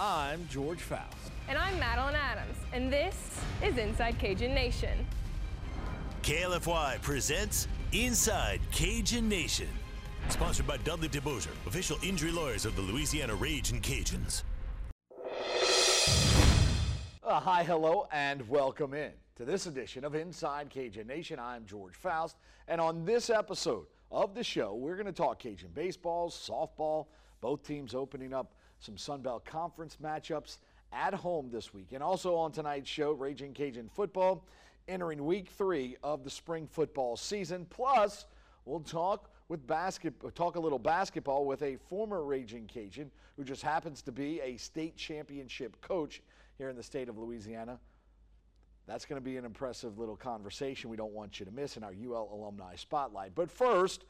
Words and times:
I'm 0.00 0.46
George 0.48 0.78
Faust. 0.78 1.16
And 1.48 1.58
I'm 1.58 1.76
Madeline 1.80 2.14
Adams, 2.14 2.56
and 2.72 2.92
this 2.92 3.40
is 3.64 3.78
Inside 3.78 4.16
Cajun 4.20 4.54
Nation. 4.54 5.04
KLFY 6.22 7.02
presents 7.02 7.66
Inside 7.90 8.60
Cajun 8.70 9.28
Nation. 9.28 9.66
Sponsored 10.28 10.68
by 10.68 10.76
Dudley 10.76 11.08
DeBosier, 11.08 11.50
official 11.66 11.98
injury 12.04 12.30
lawyers 12.30 12.64
of 12.64 12.76
the 12.76 12.82
Louisiana 12.82 13.34
Ragin' 13.34 13.80
Cajuns. 13.80 14.44
Uh, 17.24 17.40
hi, 17.40 17.64
hello, 17.64 18.06
and 18.12 18.48
welcome 18.48 18.94
in 18.94 19.10
to 19.34 19.44
this 19.44 19.66
edition 19.66 20.04
of 20.04 20.14
Inside 20.14 20.70
Cajun 20.70 21.08
Nation. 21.08 21.40
I'm 21.40 21.66
George 21.66 21.96
Faust, 21.96 22.36
and 22.68 22.80
on 22.80 23.04
this 23.04 23.30
episode 23.30 23.86
of 24.12 24.36
the 24.36 24.44
show, 24.44 24.74
we're 24.74 24.94
going 24.94 25.06
to 25.06 25.12
talk 25.12 25.40
Cajun 25.40 25.70
baseball, 25.74 26.30
softball, 26.30 27.06
both 27.40 27.64
teams 27.64 27.96
opening 27.96 28.32
up 28.32 28.52
some 28.78 28.96
Sun 28.96 29.22
Belt 29.22 29.44
Conference 29.44 29.98
matchups 30.02 30.58
at 30.92 31.14
home 31.14 31.50
this 31.50 31.74
week. 31.74 31.88
And 31.92 32.02
also 32.02 32.34
on 32.34 32.52
tonight's 32.52 32.88
show, 32.88 33.12
Raging 33.12 33.52
Cajun 33.52 33.88
football 33.88 34.44
entering 34.86 35.24
week 35.24 35.48
three 35.50 35.96
of 36.02 36.24
the 36.24 36.30
spring 36.30 36.66
football 36.66 37.16
season. 37.16 37.66
Plus, 37.68 38.26
we'll 38.64 38.80
talk 38.80 39.30
with 39.48 39.66
basketball, 39.66 40.30
talk 40.30 40.56
a 40.56 40.60
little 40.60 40.78
basketball 40.78 41.44
with 41.44 41.62
a 41.62 41.76
former 41.76 42.22
Raging 42.22 42.66
Cajun 42.66 43.10
who 43.36 43.44
just 43.44 43.62
happens 43.62 44.02
to 44.02 44.12
be 44.12 44.40
a 44.40 44.56
state 44.56 44.96
championship 44.96 45.80
coach 45.80 46.22
here 46.56 46.68
in 46.68 46.76
the 46.76 46.82
state 46.82 47.08
of 47.08 47.18
Louisiana. 47.18 47.78
That's 48.86 49.04
going 49.04 49.20
to 49.20 49.24
be 49.24 49.36
an 49.36 49.44
impressive 49.44 49.98
little 49.98 50.16
conversation 50.16 50.88
we 50.88 50.96
don't 50.96 51.12
want 51.12 51.38
you 51.38 51.46
to 51.46 51.52
miss 51.52 51.76
in 51.76 51.84
our 51.84 51.92
UL 51.92 52.30
Alumni 52.32 52.74
Spotlight. 52.76 53.34
But 53.34 53.50
first, 53.50 54.04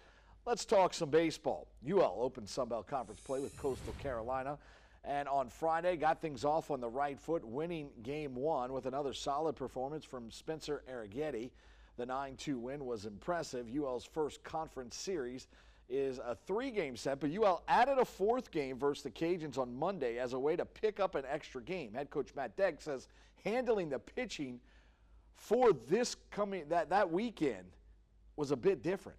let's 0.48 0.65
talk 0.65 0.95
some 0.95 1.11
baseball. 1.11 1.69
UL 1.87 2.16
opened 2.19 2.47
Sunbelt 2.47 2.87
Conference 2.87 3.20
play 3.20 3.39
with 3.39 3.55
Coastal 3.59 3.93
Carolina 4.02 4.56
and 5.05 5.29
on 5.29 5.51
Friday 5.51 5.95
got 5.95 6.23
things 6.23 6.43
off 6.43 6.70
on 6.70 6.80
the 6.80 6.89
right 6.89 7.20
foot, 7.20 7.45
winning 7.45 7.91
game 8.02 8.34
one 8.34 8.73
with 8.73 8.87
another 8.87 9.12
solid 9.12 9.56
performance 9.56 10.06
from 10.06 10.31
Spencer 10.31 10.83
Arrighetti. 10.91 11.50
The 11.98 12.06
9-2 12.06 12.61
win 12.61 12.86
was 12.86 13.05
impressive. 13.05 13.67
UL's 13.77 14.06
first 14.06 14.42
conference 14.42 14.97
series 14.97 15.48
is 15.91 16.19
a 16.19 16.34
three-game 16.47 16.97
set, 16.97 17.20
but 17.20 17.30
UL 17.30 17.62
added 17.69 17.98
a 17.98 18.05
fourth 18.06 18.51
game 18.51 18.78
versus 18.78 19.03
the 19.03 19.11
Cajuns 19.11 19.58
on 19.58 19.78
Monday 19.78 20.17
as 20.19 20.33
a 20.33 20.39
way 20.39 20.56
to 20.56 20.64
pick 20.64 20.98
up 20.98 21.14
an 21.14 21.25
extra 21.28 21.61
game. 21.61 21.92
Head 21.92 22.08
coach 22.08 22.28
Matt 22.34 22.56
Deggs 22.56 22.84
says 22.84 23.06
handling 23.45 23.91
the 23.91 23.98
pitching 23.98 24.61
for 25.36 25.75
this 25.75 26.17
coming 26.30 26.64
that 26.70 26.89
that 26.89 27.11
weekend 27.12 27.67
was 28.36 28.51
a 28.51 28.56
bit 28.56 28.83
different. 28.83 29.19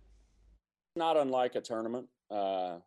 Not 0.96 1.18
unlike 1.18 1.56
a 1.56 1.62
tournament, 1.62 2.08
uh, 2.32 2.78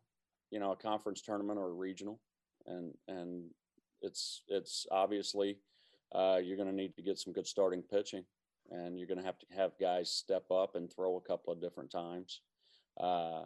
you 0.51 0.59
know, 0.59 0.71
a 0.71 0.75
conference 0.75 1.21
tournament 1.21 1.57
or 1.57 1.69
a 1.69 1.73
regional, 1.73 2.19
and 2.67 2.93
and 3.07 3.49
it's 4.01 4.43
it's 4.47 4.85
obviously 4.91 5.57
uh, 6.13 6.39
you're 6.43 6.57
going 6.57 6.69
to 6.69 6.75
need 6.75 6.95
to 6.95 7.01
get 7.01 7.17
some 7.17 7.33
good 7.33 7.47
starting 7.47 7.81
pitching, 7.81 8.23
and 8.71 8.97
you're 8.97 9.07
going 9.07 9.19
to 9.19 9.25
have 9.25 9.39
to 9.39 9.45
have 9.55 9.71
guys 9.79 10.09
step 10.11 10.51
up 10.51 10.75
and 10.75 10.91
throw 10.91 11.15
a 11.15 11.21
couple 11.21 11.51
of 11.51 11.61
different 11.61 11.91
times. 11.91 12.41
Uh, 12.99 13.43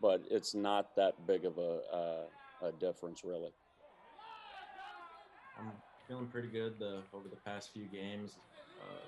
but 0.00 0.22
it's 0.30 0.54
not 0.54 0.96
that 0.96 1.26
big 1.26 1.44
of 1.44 1.58
a, 1.58 1.80
a, 1.92 2.68
a 2.68 2.72
difference, 2.80 3.24
really. 3.24 3.52
I'm 5.58 5.70
feeling 6.08 6.26
pretty 6.26 6.48
good 6.48 6.78
the, 6.78 7.02
over 7.12 7.28
the 7.28 7.36
past 7.36 7.72
few 7.72 7.84
games. 7.84 8.36
Uh, 8.80 9.00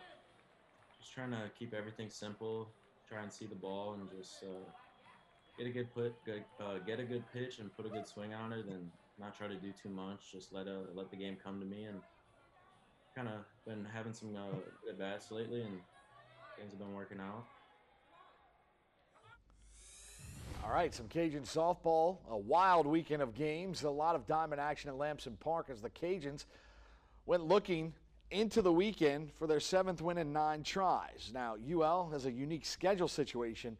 just 1.00 1.12
trying 1.12 1.30
to 1.30 1.50
keep 1.58 1.72
everything 1.72 2.10
simple, 2.10 2.68
try 3.08 3.22
and 3.22 3.32
see 3.32 3.46
the 3.46 3.54
ball, 3.54 3.94
and 3.94 4.08
just 4.18 4.42
uh, 4.42 4.64
get 5.58 5.66
a 5.66 5.70
good 5.70 5.92
put, 5.94 6.14
good, 6.24 6.44
uh, 6.60 6.78
get 6.86 7.00
a 7.00 7.04
good 7.04 7.24
pitch, 7.32 7.58
and 7.58 7.74
put 7.76 7.86
a 7.86 7.88
good 7.88 8.06
swing 8.06 8.34
on 8.34 8.52
it, 8.52 8.66
and 8.66 8.90
not 9.18 9.36
try 9.36 9.46
to 9.46 9.56
do 9.56 9.72
too 9.82 9.88
much. 9.88 10.32
Just 10.32 10.52
let 10.52 10.66
a, 10.66 10.82
let 10.94 11.10
the 11.10 11.16
game 11.16 11.36
come 11.42 11.60
to 11.60 11.66
me, 11.66 11.84
and 11.84 12.00
kind 13.14 13.28
of 13.28 13.44
been 13.66 13.86
having 13.92 14.12
some 14.12 14.34
uh, 14.34 14.90
at 14.90 14.98
bats 14.98 15.30
lately, 15.30 15.62
and 15.62 15.78
things 16.58 16.72
have 16.72 16.78
been 16.78 16.94
working 16.94 17.20
out. 17.20 17.44
All 20.64 20.70
right, 20.70 20.94
some 20.94 21.08
Cajun 21.08 21.42
softball, 21.42 22.16
a 22.30 22.38
wild 22.38 22.86
weekend 22.86 23.20
of 23.20 23.34
games, 23.34 23.82
a 23.82 23.90
lot 23.90 24.14
of 24.14 24.26
diamond 24.26 24.62
action 24.62 24.88
at 24.88 24.96
Lamson 24.96 25.36
Park 25.38 25.66
as 25.70 25.82
the 25.82 25.90
Cajuns 25.90 26.46
went 27.26 27.44
looking 27.44 27.92
into 28.34 28.62
the 28.62 28.72
weekend 28.72 29.30
for 29.32 29.46
their 29.46 29.60
seventh 29.60 30.02
win 30.02 30.18
in 30.18 30.32
nine 30.32 30.64
tries. 30.64 31.30
Now, 31.32 31.56
UL 31.70 32.10
has 32.10 32.26
a 32.26 32.32
unique 32.32 32.66
schedule 32.66 33.06
situation 33.06 33.76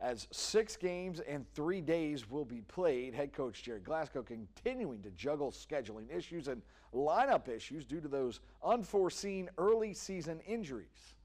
as 0.00 0.28
six 0.30 0.76
games 0.76 1.18
and 1.20 1.44
three 1.54 1.80
days 1.80 2.30
will 2.30 2.44
be 2.44 2.60
played. 2.68 3.14
Head 3.14 3.32
coach 3.32 3.64
Gerry 3.64 3.80
Glasco 3.80 4.22
continuing 4.22 5.02
to 5.02 5.10
juggle 5.10 5.50
scheduling 5.50 6.14
issues 6.16 6.46
and 6.46 6.62
lineup 6.94 7.48
issues 7.48 7.84
due 7.84 8.00
to 8.00 8.06
those 8.06 8.38
unforeseen 8.64 9.50
early 9.58 9.92
season 9.92 10.38
injuries. 10.46 11.16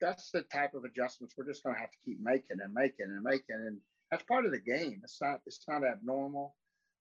That's 0.00 0.30
the 0.32 0.42
type 0.42 0.74
of 0.74 0.84
adjustments 0.84 1.34
we're 1.38 1.46
just 1.46 1.62
going 1.62 1.76
to 1.76 1.80
have 1.80 1.92
to 1.92 1.98
keep 2.04 2.18
making 2.20 2.58
and 2.62 2.74
making 2.74 3.06
and 3.06 3.22
making. 3.22 3.56
And 3.56 3.78
that's 4.10 4.24
part 4.24 4.44
of 4.44 4.50
the 4.50 4.60
game. 4.60 5.00
It's 5.04 5.18
not 5.22 5.40
it's 5.46 5.60
not 5.68 5.84
abnormal. 5.84 6.56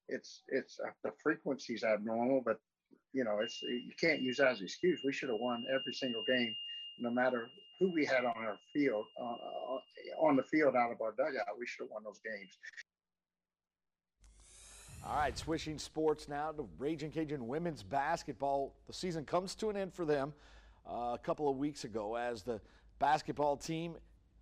It's 0.08 0.44
it's 0.48 0.80
uh, 0.80 0.92
the 1.04 1.12
frequency's 1.24 1.84
abnormal, 1.84 2.44
but 2.46 2.60
you 3.16 3.24
know 3.24 3.40
it's 3.42 3.62
you 3.62 3.94
can't 4.00 4.22
use 4.22 4.38
that 4.38 4.50
as 4.50 4.60
an 4.60 4.66
excuse. 4.66 5.02
We 5.04 5.14
should 5.14 5.30
have 5.30 5.40
won 5.40 5.66
every 5.74 5.94
single 5.94 6.24
game, 6.24 6.54
no 7.00 7.10
matter 7.10 7.50
who 7.80 7.90
we 7.90 8.06
had 8.06 8.26
on 8.26 8.36
our 8.38 8.58
field 8.74 9.06
uh, 9.20 9.78
on 10.20 10.36
the 10.36 10.44
field 10.44 10.76
out 10.76 10.92
of 10.92 11.02
our 11.02 11.14
dugout. 11.14 11.46
We 11.58 11.66
should 11.66 11.86
have 11.86 11.92
won 11.92 12.04
those 12.04 12.20
games. 12.20 12.58
All 15.08 15.16
right, 15.16 15.38
switching 15.38 15.78
sports 15.78 16.28
now 16.28 16.52
to 16.52 16.68
Raging 16.78 17.12
Cajun 17.12 17.48
women's 17.48 17.84
basketball. 17.84 18.74
The 18.88 18.94
season 18.94 19.24
comes 19.24 19.56
to 19.56 19.70
an 19.70 19.78
end 19.78 19.94
for 19.94 20.04
them 20.04 20.34
uh, 20.90 21.14
a 21.14 21.20
couple 21.22 21.50
of 21.50 21.58
weeks 21.58 21.84
ago 21.84 22.16
as 22.16 22.44
the 22.44 22.60
basketball 23.00 23.56
team 23.56 23.96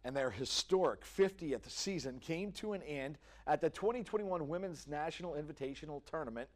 and 0.05 0.15
their 0.15 0.31
historic 0.31 1.01
50th 1.05 1.69
season 1.69 2.19
came 2.19 2.51
to 2.53 2.73
an 2.73 2.81
end 2.83 3.17
at 3.45 3.61
the 3.61 3.69
2021 3.69 4.47
Women's 4.47 4.87
National 4.87 5.33
Invitational 5.33 6.01
Tournament, 6.05 6.49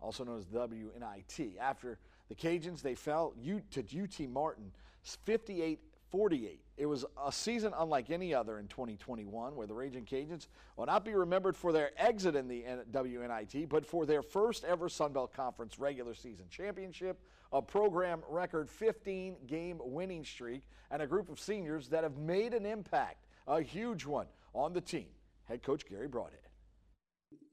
also 0.00 0.24
known 0.24 0.38
as 0.38 0.46
WNIT. 0.46 1.58
After 1.58 1.98
the 2.28 2.34
Cajuns, 2.34 2.82
they 2.82 2.94
fell 2.94 3.34
to 3.72 3.80
UT 3.80 4.28
Martin 4.28 4.72
58 5.02 5.80
48. 6.14 6.60
It 6.76 6.86
was 6.86 7.04
a 7.26 7.32
season 7.32 7.72
unlike 7.76 8.08
any 8.08 8.32
other 8.32 8.60
in 8.60 8.68
2021, 8.68 9.56
where 9.56 9.66
the 9.66 9.74
Raging 9.74 10.04
Cajuns 10.04 10.46
will 10.76 10.86
not 10.86 11.04
be 11.04 11.12
remembered 11.12 11.56
for 11.56 11.72
their 11.72 11.90
exit 11.96 12.36
in 12.36 12.46
the 12.46 12.64
WNIT, 12.92 13.68
but 13.68 13.84
for 13.84 14.06
their 14.06 14.22
first 14.22 14.62
ever 14.62 14.88
Sun 14.88 15.12
Belt 15.12 15.32
Conference 15.34 15.76
regular 15.76 16.14
season 16.14 16.44
championship, 16.48 17.18
a 17.52 17.60
program 17.60 18.22
record 18.28 18.70
15 18.70 19.34
game 19.48 19.80
winning 19.82 20.24
streak, 20.24 20.62
and 20.92 21.02
a 21.02 21.06
group 21.08 21.28
of 21.28 21.40
seniors 21.40 21.88
that 21.88 22.04
have 22.04 22.16
made 22.16 22.54
an 22.54 22.64
impact, 22.64 23.24
a 23.48 23.60
huge 23.60 24.06
one, 24.06 24.26
on 24.52 24.72
the 24.72 24.80
team. 24.80 25.08
Head 25.46 25.64
coach 25.64 25.84
Garry 25.84 26.06
Brodhead. 26.06 26.43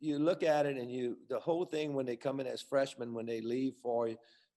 You 0.02 0.20
look 0.20 0.44
at 0.44 0.66
it, 0.66 0.78
and 0.78 0.92
you 0.92 1.18
the 1.30 1.40
whole 1.40 1.64
thing 1.64 1.94
when 1.94 2.06
they 2.06 2.16
come 2.16 2.40
in 2.40 2.48
as 2.48 2.62
freshmen, 2.62 3.14
when 3.14 3.26
they 3.26 3.40
leave 3.40 3.76
for 3.82 4.10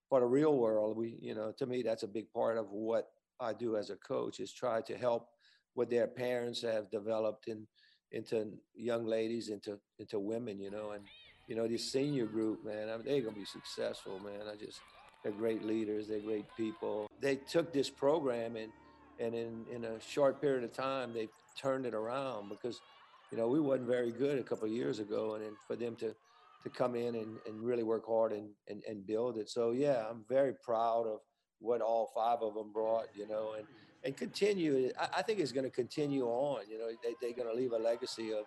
for 0.08 0.20
the 0.20 0.26
real 0.26 0.56
world, 0.56 0.96
we 0.96 1.16
you 1.20 1.34
know 1.34 1.52
to 1.58 1.66
me 1.66 1.82
that's 1.82 2.02
a 2.02 2.08
big 2.08 2.32
part 2.32 2.58
of 2.58 2.70
what 2.70 3.10
I 3.40 3.52
do 3.52 3.76
as 3.76 3.90
a 3.90 3.96
coach 3.96 4.40
is 4.40 4.52
try 4.52 4.80
to 4.82 4.96
help 4.96 5.28
what 5.74 5.90
their 5.90 6.06
parents 6.06 6.62
have 6.62 6.90
developed 6.90 7.48
in 7.48 7.66
into 8.12 8.52
young 8.74 9.06
ladies, 9.06 9.48
into 9.48 9.78
into 9.98 10.18
women, 10.18 10.58
you 10.60 10.70
know, 10.70 10.92
and 10.92 11.04
you 11.48 11.56
know 11.56 11.68
this 11.68 11.90
senior 11.92 12.26
group, 12.26 12.64
man, 12.64 12.88
I 12.88 12.96
mean, 12.96 13.06
they're 13.06 13.20
gonna 13.20 13.36
be 13.36 13.44
successful, 13.44 14.18
man. 14.20 14.48
I 14.50 14.56
just 14.56 14.80
they're 15.22 15.32
great 15.32 15.64
leaders, 15.64 16.08
they're 16.08 16.20
great 16.20 16.46
people. 16.56 17.10
They 17.20 17.36
took 17.36 17.72
this 17.72 17.90
program 17.90 18.56
and 18.56 18.72
and 19.18 19.34
in 19.34 19.64
in 19.72 19.84
a 19.84 20.00
short 20.00 20.40
period 20.40 20.64
of 20.64 20.72
time 20.72 21.12
they've 21.12 21.28
turned 21.56 21.86
it 21.86 21.94
around 21.94 22.48
because 22.48 22.80
you 23.30 23.38
know 23.38 23.48
we 23.48 23.60
wasn't 23.60 23.88
very 23.88 24.12
good 24.12 24.38
a 24.38 24.42
couple 24.42 24.66
of 24.66 24.72
years 24.72 24.98
ago, 24.98 25.34
and 25.34 25.44
for 25.66 25.76
them 25.76 25.96
to 25.96 26.14
to 26.62 26.70
come 26.70 26.94
in 26.94 27.14
and, 27.14 27.36
and 27.46 27.62
really 27.62 27.82
work 27.82 28.06
hard 28.06 28.32
and, 28.32 28.48
and 28.68 28.82
and 28.88 29.06
build 29.06 29.38
it. 29.38 29.48
So 29.48 29.72
yeah, 29.72 30.04
I'm 30.10 30.24
very 30.28 30.54
proud 30.64 31.06
of 31.06 31.20
what 31.60 31.80
all 31.80 32.10
five 32.14 32.38
of 32.42 32.54
them 32.54 32.72
brought, 32.72 33.06
you 33.14 33.28
know, 33.28 33.54
and 33.56 33.66
and 34.04 34.16
continue. 34.16 34.90
I, 35.00 35.18
I 35.18 35.22
think 35.22 35.40
it's 35.40 35.52
going 35.52 35.64
to 35.64 35.70
continue 35.70 36.26
on. 36.26 36.68
You 36.68 36.78
know, 36.78 36.88
they, 37.02 37.14
they're 37.20 37.36
going 37.36 37.48
to 37.48 37.60
leave 37.60 37.72
a 37.72 37.78
legacy 37.78 38.32
of, 38.32 38.44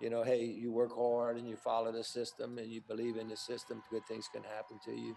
you 0.00 0.10
know, 0.10 0.22
hey, 0.22 0.44
you 0.44 0.70
work 0.70 0.94
hard 0.94 1.36
and 1.38 1.48
you 1.48 1.56
follow 1.56 1.90
the 1.90 2.04
system 2.04 2.58
and 2.58 2.70
you 2.70 2.82
believe 2.86 3.16
in 3.16 3.28
the 3.28 3.36
system. 3.36 3.82
Good 3.90 4.06
things 4.06 4.28
can 4.32 4.42
happen 4.42 4.78
to 4.84 4.92
you. 4.92 5.16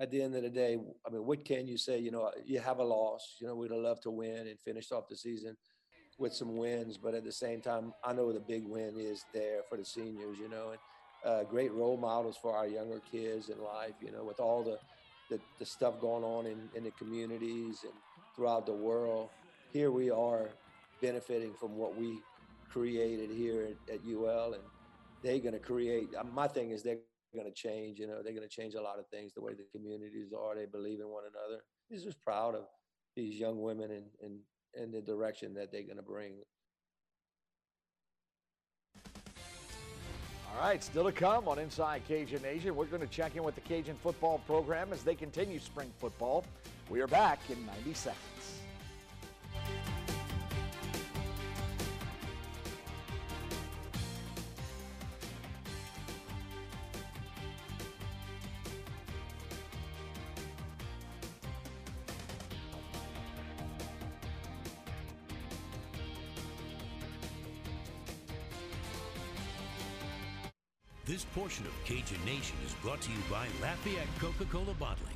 At 0.00 0.10
the 0.10 0.22
end 0.22 0.34
of 0.34 0.42
the 0.42 0.50
day, 0.50 0.78
I 1.06 1.10
mean, 1.10 1.24
what 1.24 1.44
can 1.44 1.68
you 1.68 1.76
say? 1.76 1.98
You 1.98 2.10
know, 2.10 2.30
you 2.44 2.58
have 2.58 2.78
a 2.78 2.84
loss. 2.84 3.36
You 3.40 3.46
know, 3.46 3.54
we'd 3.54 3.70
have 3.70 3.80
loved 3.80 4.02
to 4.04 4.10
win 4.10 4.48
and 4.48 4.58
finish 4.58 4.90
off 4.90 5.08
the 5.08 5.16
season 5.16 5.56
with 6.22 6.32
some 6.32 6.56
wins, 6.56 6.96
but 6.96 7.14
at 7.14 7.24
the 7.24 7.32
same 7.32 7.60
time, 7.60 7.92
I 8.02 8.12
know 8.14 8.32
the 8.32 8.40
big 8.40 8.64
win 8.64 8.94
is 8.96 9.24
there 9.34 9.60
for 9.68 9.76
the 9.76 9.84
seniors. 9.84 10.38
You 10.38 10.48
know, 10.48 10.70
and 10.70 10.78
uh, 11.24 11.44
great 11.44 11.72
role 11.72 11.98
models 11.98 12.38
for 12.40 12.56
our 12.56 12.66
younger 12.66 13.00
kids 13.10 13.50
in 13.50 13.62
life. 13.62 13.94
You 14.00 14.12
know, 14.12 14.24
with 14.24 14.40
all 14.40 14.62
the 14.62 14.78
the, 15.32 15.40
the 15.58 15.64
stuff 15.64 16.00
going 16.00 16.24
on 16.24 16.46
in, 16.46 16.58
in 16.74 16.84
the 16.84 16.90
communities 16.92 17.84
and 17.84 17.92
throughout 18.36 18.66
the 18.66 18.72
world. 18.72 19.30
Here 19.72 19.90
we 19.90 20.10
are 20.10 20.50
benefiting 21.00 21.54
from 21.54 21.76
what 21.76 21.96
we 21.96 22.18
created 22.70 23.30
here 23.30 23.62
at, 23.62 23.94
at 23.94 24.00
UL, 24.06 24.54
and 24.54 24.62
they're 25.22 25.38
going 25.38 25.54
to 25.54 25.58
create. 25.58 26.08
Uh, 26.18 26.24
my 26.32 26.46
thing 26.46 26.70
is 26.70 26.82
they're 26.82 26.98
going 27.34 27.46
to 27.46 27.52
change. 27.52 27.98
You 27.98 28.06
know, 28.06 28.22
they're 28.22 28.34
going 28.34 28.48
to 28.48 28.54
change 28.54 28.74
a 28.74 28.82
lot 28.82 28.98
of 28.98 29.06
things, 29.08 29.32
the 29.32 29.40
way 29.40 29.54
the 29.54 29.64
communities 29.76 30.32
are. 30.38 30.54
They 30.54 30.66
believe 30.66 31.00
in 31.00 31.08
one 31.08 31.24
another. 31.24 31.62
He's 31.88 32.04
just 32.04 32.20
proud 32.20 32.54
of 32.54 32.64
these 33.16 33.38
young 33.38 33.60
women 33.60 33.90
and, 33.90 34.06
and, 34.22 34.38
and 34.74 34.92
the 34.92 35.00
direction 35.00 35.54
that 35.54 35.70
they're 35.70 35.82
going 35.82 35.96
to 35.96 36.02
bring. 36.02 36.32
All 40.54 40.60
right, 40.60 40.82
still 40.82 41.04
to 41.04 41.12
come 41.12 41.48
on 41.48 41.58
Inside 41.58 42.02
Cajun 42.06 42.42
Nation. 42.42 42.76
We're 42.76 42.84
going 42.84 43.00
to 43.00 43.08
check 43.08 43.36
in 43.36 43.42
with 43.42 43.54
the 43.54 43.62
Cajun 43.62 43.96
football 44.02 44.38
program 44.46 44.92
as 44.92 45.02
they 45.02 45.14
continue 45.14 45.58
spring 45.58 45.90
football. 45.98 46.44
We 46.90 47.00
are 47.00 47.06
back 47.06 47.40
in 47.48 47.64
90 47.66 47.94
seconds. 47.94 48.31
This 71.12 71.26
portion 71.34 71.66
of 71.66 71.72
Cajun 71.84 72.24
Nation 72.24 72.56
is 72.64 72.72
brought 72.80 73.02
to 73.02 73.10
you 73.10 73.18
by 73.30 73.46
Lafayette 73.60 74.08
Coca-Cola 74.18 74.72
Bottling. 74.80 75.12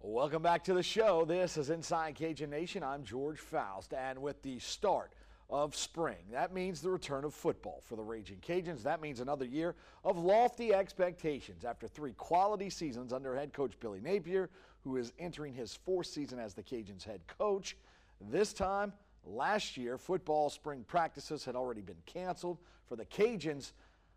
Welcome 0.00 0.42
back 0.42 0.64
to 0.64 0.74
the 0.74 0.82
show. 0.82 1.24
This 1.24 1.56
is 1.56 1.70
Inside 1.70 2.16
Cajun 2.16 2.50
Nation. 2.50 2.82
I'm 2.82 3.04
George 3.04 3.38
Faust, 3.38 3.94
and 3.94 4.20
with 4.20 4.42
the 4.42 4.58
start 4.58 5.12
of 5.48 5.76
spring, 5.76 6.16
that 6.32 6.52
means 6.52 6.80
the 6.80 6.90
return 6.90 7.22
of 7.22 7.32
football 7.32 7.80
for 7.86 7.94
the 7.94 8.02
Raging 8.02 8.38
Cajuns. 8.38 8.82
That 8.82 9.00
means 9.00 9.20
another 9.20 9.44
year 9.44 9.76
of 10.04 10.18
lofty 10.18 10.74
expectations 10.74 11.64
after 11.64 11.86
three 11.86 12.14
quality 12.14 12.70
seasons 12.70 13.12
under 13.12 13.36
head 13.36 13.52
coach 13.52 13.78
Billy 13.78 14.00
Napier, 14.00 14.50
who 14.82 14.96
is 14.96 15.12
entering 15.20 15.54
his 15.54 15.76
fourth 15.76 16.08
season 16.08 16.40
as 16.40 16.54
the 16.54 16.62
Cajuns 16.64 17.04
head 17.04 17.20
coach. 17.38 17.76
This 18.20 18.52
time, 18.52 18.92
last 19.24 19.76
year, 19.76 19.98
football 19.98 20.50
spring 20.50 20.84
practices 20.86 21.44
had 21.44 21.54
already 21.54 21.80
been 21.80 22.02
canceled 22.06 22.58
for 22.86 22.96
the 22.96 23.04
Cajuns. 23.04 23.72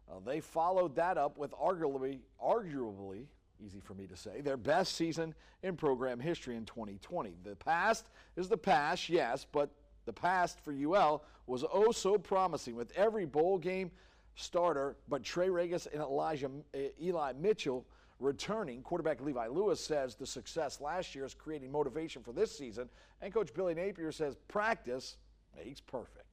Uh, 0.09 0.15
they 0.25 0.39
followed 0.39 0.95
that 0.95 1.17
up 1.17 1.37
with 1.37 1.51
arguably, 1.51 2.19
arguably, 2.43 3.25
easy 3.63 3.79
for 3.79 3.93
me 3.93 4.07
to 4.07 4.15
say, 4.15 4.41
their 4.41 4.57
best 4.57 4.95
season 4.95 5.33
in 5.61 5.75
program 5.75 6.19
history 6.19 6.55
in 6.55 6.65
2020. 6.65 7.33
The 7.43 7.55
past 7.55 8.09
is 8.35 8.49
the 8.49 8.57
past, 8.57 9.09
yes, 9.09 9.45
but 9.51 9.69
the 10.05 10.13
past 10.13 10.59
for 10.59 10.73
UL 10.73 11.23
was 11.47 11.63
oh 11.71 11.91
so 11.91 12.17
promising 12.17 12.75
with 12.75 12.91
every 12.95 13.25
bowl 13.25 13.57
game 13.57 13.91
starter, 14.35 14.95
but 15.07 15.23
Trey 15.23 15.47
Ragas 15.47 15.87
and 15.91 16.01
Elijah 16.01 16.49
uh, 16.75 16.79
Eli 17.01 17.33
Mitchell 17.39 17.85
returning. 18.23 18.81
Quarterback 18.81 19.21
Levi 19.21 19.47
Lewis 19.47 19.79
says 19.83 20.15
the 20.15 20.25
success 20.25 20.81
last 20.81 21.13
year 21.13 21.25
is 21.25 21.33
creating 21.33 21.71
motivation 21.71 22.23
for 22.23 22.31
this 22.31 22.57
season, 22.57 22.89
and 23.21 23.33
Coach 23.33 23.53
Billy 23.53 23.73
Napier 23.75 24.11
says 24.11 24.35
practice 24.47 25.17
makes 25.55 25.81
perfect. 25.81 26.25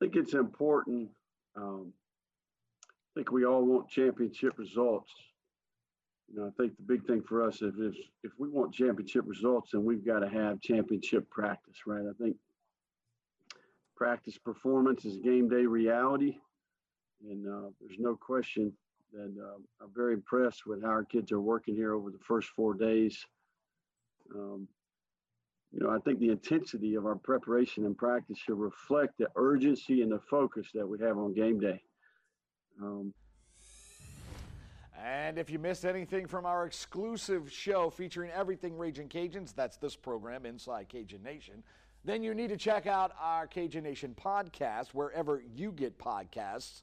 I 0.00 0.04
think 0.04 0.16
it's 0.16 0.34
important. 0.34 1.08
Um, 1.56 1.92
I 2.82 3.20
think 3.20 3.32
we 3.32 3.44
all 3.44 3.64
want 3.64 3.88
championship 3.88 4.58
results. 4.58 5.10
You 6.28 6.40
know, 6.40 6.46
I 6.46 6.50
think 6.60 6.76
the 6.76 6.82
big 6.82 7.06
thing 7.06 7.22
for 7.22 7.46
us 7.46 7.62
is 7.62 7.74
if, 7.78 7.94
if 8.22 8.32
we 8.38 8.48
want 8.48 8.74
championship 8.74 9.24
results, 9.26 9.70
then 9.72 9.84
we've 9.84 10.04
got 10.04 10.20
to 10.20 10.28
have 10.28 10.60
championship 10.60 11.28
practice, 11.30 11.76
right? 11.86 12.04
I 12.08 12.22
think 12.22 12.36
practice 13.96 14.36
performance 14.38 15.04
is 15.04 15.18
game 15.18 15.48
day 15.48 15.66
reality. 15.66 16.36
And 17.28 17.46
uh, 17.46 17.70
there's 17.80 17.98
no 17.98 18.16
question 18.16 18.72
that 19.14 19.34
uh, 19.40 19.56
I'm 19.84 19.90
very 19.94 20.14
impressed 20.14 20.66
with 20.66 20.82
how 20.82 20.88
our 20.88 21.04
kids 21.04 21.32
are 21.32 21.40
working 21.40 21.74
here 21.74 21.94
over 21.94 22.10
the 22.10 22.18
first 22.18 22.48
four 22.48 22.74
days. 22.74 23.24
Um, 24.34 24.68
you 25.72 25.80
know, 25.80 25.90
I 25.90 25.98
think 25.98 26.20
the 26.20 26.30
intensity 26.30 26.94
of 26.94 27.06
our 27.06 27.16
preparation 27.16 27.84
and 27.84 27.96
practice 27.96 28.38
should 28.38 28.58
reflect 28.58 29.18
the 29.18 29.28
urgency 29.36 30.02
and 30.02 30.12
the 30.12 30.20
focus 30.30 30.68
that 30.74 30.86
we 30.86 30.98
have 31.00 31.18
on 31.18 31.34
game 31.34 31.58
day. 31.58 31.80
Um, 32.80 33.12
and 35.00 35.38
if 35.38 35.50
you 35.50 35.58
missed 35.58 35.84
anything 35.84 36.26
from 36.26 36.46
our 36.46 36.64
exclusive 36.64 37.50
show 37.50 37.90
featuring 37.90 38.30
everything 38.30 38.78
Raging 38.78 39.08
Cajuns, 39.08 39.54
that's 39.54 39.76
this 39.76 39.96
program, 39.96 40.46
Inside 40.46 40.88
Cajun 40.88 41.22
Nation, 41.22 41.62
then 42.04 42.22
you 42.22 42.34
need 42.34 42.48
to 42.48 42.56
check 42.56 42.86
out 42.86 43.12
our 43.20 43.46
Cajun 43.46 43.82
Nation 43.82 44.14
podcast 44.14 44.88
wherever 44.88 45.42
you 45.54 45.72
get 45.72 45.98
podcasts. 45.98 46.82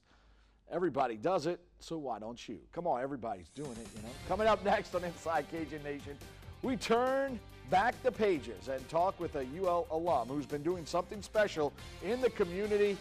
Everybody 0.72 1.18
does 1.18 1.48
it, 1.48 1.60
so 1.80 1.98
why 1.98 2.18
don't 2.20 2.48
you? 2.48 2.60
Come 2.72 2.88
on, 2.88 3.02
everybody's 3.02 3.50
doing 3.50 3.72
it, 3.72 3.88
you 3.94 4.02
know. 4.04 4.10
Coming 4.30 4.48
up 4.48 4.64
next 4.64 4.96
on 4.96 5.04
Inside 5.04 5.46
Cajun 5.52 5.84
Nation, 5.84 6.18
we 6.62 6.78
turn 6.78 7.38
back 7.70 8.02
the 8.04 8.12
pages 8.12 8.70
and 8.70 8.88
talk 8.88 9.20
with 9.20 9.36
a 9.36 9.46
UL 9.62 9.86
alum 9.92 10.30
who's 10.30 10.46
been 10.46 10.64
doing 10.64 10.86
something 10.86 11.22
special 11.22 11.74
in 12.04 12.22
the 12.22 12.30
community 12.30 12.98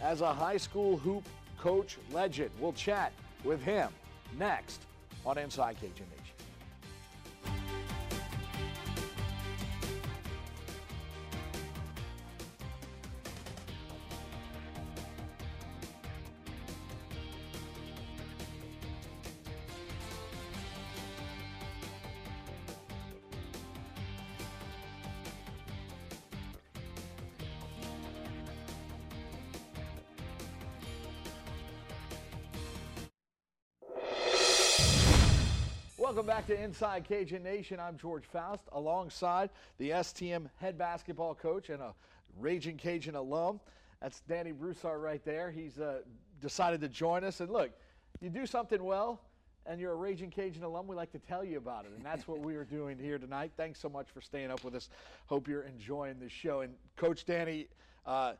as 0.00 0.20
a 0.20 0.32
high 0.32 0.56
school 0.56 0.96
hoop 0.96 1.24
coach 1.58 1.98
legend. 2.12 2.50
We'll 2.60 2.72
chat 2.72 3.12
with 3.42 3.60
him 3.62 3.88
next 4.38 4.82
on 5.26 5.38
Inside 5.38 5.74
Cajun 5.80 6.06
Nation. 6.16 6.36
To 36.48 36.58
Inside 36.58 37.04
Cajun 37.04 37.42
Nation. 37.42 37.78
I'm 37.78 37.98
George 37.98 38.24
Faust 38.24 38.64
alongside 38.72 39.50
the 39.76 39.90
STM 39.90 40.48
head 40.56 40.78
basketball 40.78 41.34
coach 41.34 41.68
and 41.68 41.82
a 41.82 41.92
Raging 42.40 42.78
Cajun 42.78 43.16
alum. 43.16 43.60
That's 44.00 44.20
Danny 44.20 44.52
Broussard 44.52 45.02
right 45.02 45.22
there. 45.26 45.50
He's 45.50 45.78
uh, 45.78 45.98
decided 46.40 46.80
to 46.80 46.88
join 46.88 47.22
us. 47.22 47.40
And 47.40 47.50
look, 47.50 47.72
you 48.22 48.30
do 48.30 48.46
something 48.46 48.82
well 48.82 49.20
and 49.66 49.78
you're 49.78 49.92
a 49.92 49.96
Raging 49.96 50.30
Cajun 50.30 50.62
alum, 50.62 50.86
we 50.86 50.96
like 50.96 51.12
to 51.12 51.18
tell 51.18 51.44
you 51.44 51.58
about 51.58 51.84
it. 51.84 51.90
And 51.94 52.02
that's 52.02 52.26
what 52.26 52.38
we 52.38 52.54
are 52.54 52.64
doing 52.64 52.98
here 52.98 53.18
tonight. 53.18 53.52
Thanks 53.58 53.78
so 53.78 53.90
much 53.90 54.08
for 54.08 54.22
staying 54.22 54.50
up 54.50 54.64
with 54.64 54.74
us. 54.74 54.88
Hope 55.26 55.48
you're 55.48 55.64
enjoying 55.64 56.18
the 56.18 56.30
show. 56.30 56.62
And 56.62 56.72
Coach 56.96 57.26
Danny, 57.26 57.68
uh, 58.06 58.32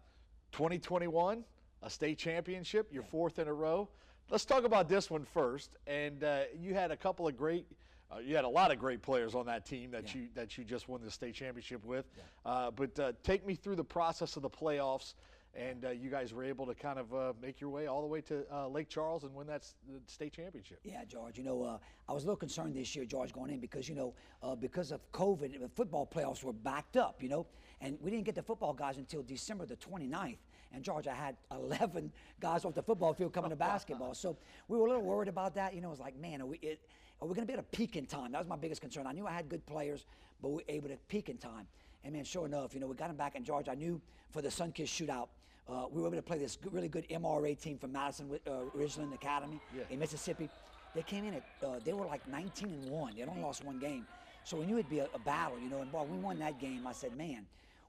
2021, 0.53 1.45
a 1.83 1.91
state 1.91 2.17
championship, 2.17 2.89
your 2.91 3.03
fourth 3.03 3.39
in 3.39 3.49
a 3.49 3.53
row. 3.53 3.87
Let's 4.31 4.47
talk 4.47 4.65
about 4.65 4.89
this 4.89 5.11
one 5.11 5.27
first. 5.27 5.77
And 5.87 6.25
uh, 6.25 6.45
you 6.59 6.73
had 6.73 6.91
a 6.91 6.97
couple 6.97 7.29
of 7.29 7.37
great, 7.37 7.67
uh, 8.15 8.19
you 8.19 8.35
had 8.37 8.45
a 8.45 8.49
lot 8.49 8.71
of 8.73 8.79
great 8.79 9.03
players 9.03 9.35
on 9.35 9.47
that 9.47 9.67
team 9.67 9.91
that 9.91 10.15
Yeah. 10.15 10.21
you 10.23 10.29
that 10.35 10.57
you 10.59 10.65
just 10.65 10.89
won 10.89 11.03
the 11.03 11.11
state 11.11 11.35
championship 11.35 11.85
with. 11.85 12.07
Yeah. 12.17 12.23
Uh, 12.51 12.71
but 12.71 12.99
uh, 12.99 13.13
take 13.23 13.47
me 13.47 13.55
through 13.55 13.77
the 13.77 13.85
process 13.85 14.37
of 14.37 14.43
the 14.43 14.51
playoffs, 14.51 15.15
and 15.55 15.85
uh, 15.85 15.91
you 15.91 16.09
guys 16.11 16.33
were 16.33 16.45
able 16.45 16.67
to 16.67 16.75
kind 16.75 16.99
of 16.99 17.13
uh, 17.15 17.33
make 17.43 17.61
your 17.61 17.71
way 17.71 17.87
all 17.87 18.01
the 18.01 18.07
way 18.07 18.21
to 18.23 18.45
uh, 18.53 18.69
Lake 18.69 18.89
Charles 18.89 19.25
and 19.25 19.35
win 19.35 19.47
that 19.47 19.63
s- 19.63 19.75
the 19.87 20.01
state 20.07 20.33
championship. 20.33 20.79
Yeah, 20.85 21.05
George. 21.05 21.37
You 21.39 21.45
know, 21.45 21.63
uh, 21.63 21.79
I 22.09 22.13
was 22.13 22.23
a 22.23 22.27
little 22.27 22.37
concerned 22.37 22.75
this 22.75 22.95
year, 22.97 23.05
George, 23.05 23.33
going 23.33 23.51
in 23.51 23.61
because 23.61 23.89
you 23.89 23.95
know, 23.95 24.15
uh, 24.43 24.55
because 24.55 24.91
of 24.93 25.01
COVID, 25.13 25.61
the 25.61 25.69
football 25.69 26.07
playoffs 26.07 26.43
were 26.43 26.53
backed 26.53 26.97
up. 26.97 27.23
You 27.23 27.29
know, 27.29 27.47
and 27.81 27.99
we 28.01 28.11
didn't 28.11 28.25
get 28.25 28.35
the 28.35 28.43
football 28.43 28.73
guys 28.73 28.97
until 28.99 29.23
December 29.23 29.67
the 29.67 29.77
29th. 29.77 30.39
And 30.73 30.83
George, 30.85 31.09
I 31.09 31.15
had 31.15 31.37
11 31.51 32.13
guys 32.41 32.65
off 32.67 32.75
the 32.75 32.83
football 32.83 33.15
field 33.15 33.33
coming 33.33 33.51
to 33.51 33.57
basketball, 33.71 34.15
so 34.15 34.37
we 34.69 34.77
were 34.79 34.87
a 34.87 34.89
little 34.91 35.05
worried 35.05 35.29
about 35.29 35.55
that. 35.55 35.75
You 35.75 35.81
know, 35.81 35.89
it 35.89 35.93
was 35.93 36.01
like, 36.01 36.17
man, 36.19 36.41
are 36.43 36.47
we? 36.47 36.59
It, 36.59 36.81
are 37.21 37.27
we 37.27 37.35
going 37.35 37.47
to 37.47 37.47
be 37.47 37.53
able 37.53 37.65
to 37.65 37.77
peak 37.77 37.97
in 37.97 38.07
time? 38.07 38.33
That 38.33 38.39
was 38.39 38.49
my 38.49 38.57
biggest 38.57 38.81
concern. 38.81 39.07
I 39.07 39.13
knew 39.13 39.27
I 39.27 39.33
had 39.33 39.49
good 39.49 39.67
players, 39.67 40.07
but 40.41 40.49
we 40.49 40.55
were 40.57 40.63
able 40.69 40.89
to 40.89 40.97
peak 41.09 41.29
in 41.29 41.37
time. 41.37 41.67
And 42.05 42.13
man, 42.15 42.25
sure 42.25 42.47
enough, 42.47 42.75
you 42.75 42.81
know, 42.81 42.87
we 42.87 42.95
got 42.95 43.09
them 43.09 43.17
back 43.17 43.35
in 43.35 43.45
George. 43.45 43.69
I 43.69 43.75
knew 43.75 44.01
for 44.31 44.41
the 44.41 44.49
Sunkiss 44.49 44.87
shootout, 44.87 45.29
uh, 45.69 45.87
we 45.91 46.01
were 46.01 46.09
able 46.09 46.17
to 46.17 46.23
play 46.23 46.39
this 46.39 46.57
really 46.71 46.89
good 46.89 47.07
MRA 47.09 47.59
team 47.61 47.77
from 47.77 47.93
Madison 47.93 48.31
uh, 48.47 48.51
Ridgeland 48.77 49.13
Academy 49.15 49.61
Yeah. 49.77 49.83
in 49.91 49.99
Mississippi. 49.99 50.49
They 50.95 51.03
came 51.03 51.25
in 51.25 51.35
at, 51.35 51.43
uh, 51.63 51.81
they 51.85 51.93
were 51.93 52.07
like 52.07 52.27
19 52.29 52.69
and 52.69 52.91
1. 52.91 53.17
They 53.17 53.23
only 53.25 53.43
lost 53.43 53.65
one 53.65 53.79
game. 53.79 54.07
So 54.45 54.57
we 54.57 54.67
knew 54.67 54.79
it'd 54.79 54.89
be 54.89 55.01
a, 55.01 55.09
a 55.13 55.19
battle, 55.19 55.59
you 55.59 55.69
know. 55.69 55.83
And 55.83 55.91
boy, 55.91 56.05
we 56.05 56.17
won 56.19 56.39
that 56.39 56.59
game. 56.59 56.87
I 56.87 56.93
said, 56.93 57.15
man, 57.17 57.47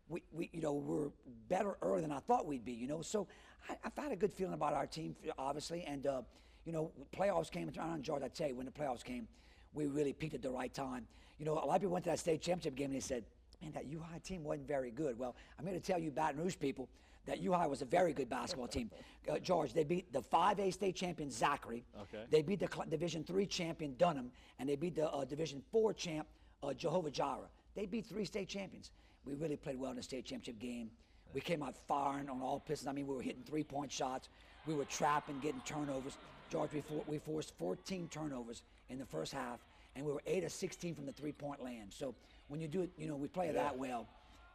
we, 0.09 0.23
we 0.33 0.49
you 0.51 0.61
know, 0.61 0.73
we're 0.73 1.09
better 1.47 1.77
early 1.81 2.01
than 2.01 2.11
I 2.11 2.19
thought 2.19 2.45
we'd 2.47 2.65
be, 2.65 2.73
you 2.73 2.87
know. 2.87 3.01
So 3.01 3.27
I, 3.69 3.77
I've 3.85 3.95
had 3.95 4.11
a 4.11 4.15
good 4.17 4.33
feeling 4.33 4.55
about 4.55 4.73
our 4.73 4.87
team, 4.87 5.15
obviously. 5.37 5.83
And, 5.83 6.07
uh, 6.07 6.21
you 6.69 6.73
know, 6.73 6.91
playoffs 7.17 7.49
came 7.49 7.67
I 7.67 8.27
tell 8.27 8.47
you, 8.47 8.55
when 8.55 8.67
the 8.67 8.71
playoffs 8.71 9.03
came, 9.03 9.27
we 9.73 9.87
really 9.87 10.13
peaked 10.13 10.35
at 10.35 10.43
the 10.43 10.51
right 10.51 10.71
time. 10.71 11.07
You 11.39 11.45
know, 11.45 11.53
a 11.53 11.65
lot 11.65 11.77
of 11.77 11.81
people 11.81 11.93
went 11.93 12.05
to 12.05 12.11
that 12.11 12.19
state 12.19 12.41
championship 12.43 12.75
game 12.75 12.91
and 12.91 12.95
they 12.95 12.99
said, 12.99 13.23
man, 13.59 13.71
that 13.71 13.87
U 13.87 13.99
High 13.99 14.19
team 14.19 14.43
wasn't 14.43 14.67
very 14.67 14.91
good. 14.91 15.17
Well, 15.17 15.35
I'm 15.57 15.65
here 15.65 15.73
to 15.73 15.79
tell 15.79 15.97
you, 15.97 16.11
Baton 16.11 16.39
Rouge 16.39 16.57
people, 16.59 16.87
that 17.25 17.39
U 17.39 17.53
High 17.53 17.65
was 17.65 17.81
a 17.81 17.85
very 17.85 18.13
good 18.13 18.29
basketball 18.29 18.67
team. 18.67 18.91
Uh, 19.29 19.37
George, 19.37 19.73
they 19.73 19.83
beat 19.83 20.11
the 20.11 20.21
5A 20.21 20.73
state 20.73 20.95
champion 20.95 21.29
Zachary. 21.29 21.83
Okay. 22.01 22.23
They 22.31 22.41
beat 22.41 22.59
the 22.59 22.69
Division 22.89 23.23
Three 23.23 23.45
champion 23.45 23.93
Dunham, 23.99 24.31
and 24.57 24.67
they 24.67 24.75
beat 24.75 24.95
the 24.95 25.07
uh, 25.07 25.23
Division 25.23 25.61
Four 25.71 25.93
champ 25.93 26.25
uh, 26.63 26.73
Jehovah 26.73 27.11
Jireh. 27.11 27.49
They 27.75 27.85
beat 27.85 28.07
three 28.07 28.25
state 28.25 28.47
champions. 28.47 28.89
We 29.25 29.35
really 29.35 29.57
played 29.57 29.77
well 29.77 29.91
in 29.91 29.97
the 29.97 30.01
state 30.01 30.25
championship 30.25 30.57
game. 30.59 30.89
We 31.35 31.41
came 31.41 31.61
out 31.61 31.75
firing 31.87 32.27
on 32.27 32.41
all 32.41 32.59
pistons. 32.59 32.87
I 32.87 32.93
mean, 32.93 33.05
we 33.05 33.13
were 33.13 33.21
hitting 33.21 33.43
three-point 33.43 33.91
shots. 33.91 34.29
We 34.65 34.73
were 34.73 34.85
trapping, 34.85 35.39
getting 35.41 35.61
turnovers. 35.61 36.17
George, 36.49 36.73
we, 36.73 36.81
for, 36.81 37.03
we 37.05 37.17
forced 37.19 37.57
14 37.57 38.07
turnovers 38.09 38.63
in 38.89 38.97
the 38.97 39.05
first 39.05 39.33
half, 39.33 39.59
and 39.95 40.05
we 40.05 40.11
were 40.11 40.21
8 40.25 40.43
of 40.43 40.51
16 40.51 40.95
from 40.95 41.05
the 41.05 41.11
three-point 41.11 41.63
land. 41.63 41.93
So 41.93 42.15
when 42.47 42.59
you 42.59 42.67
do 42.67 42.81
it, 42.81 42.89
you 42.97 43.07
know, 43.07 43.15
we 43.15 43.27
play 43.27 43.47
it 43.47 43.53
that 43.53 43.77
well, 43.77 44.07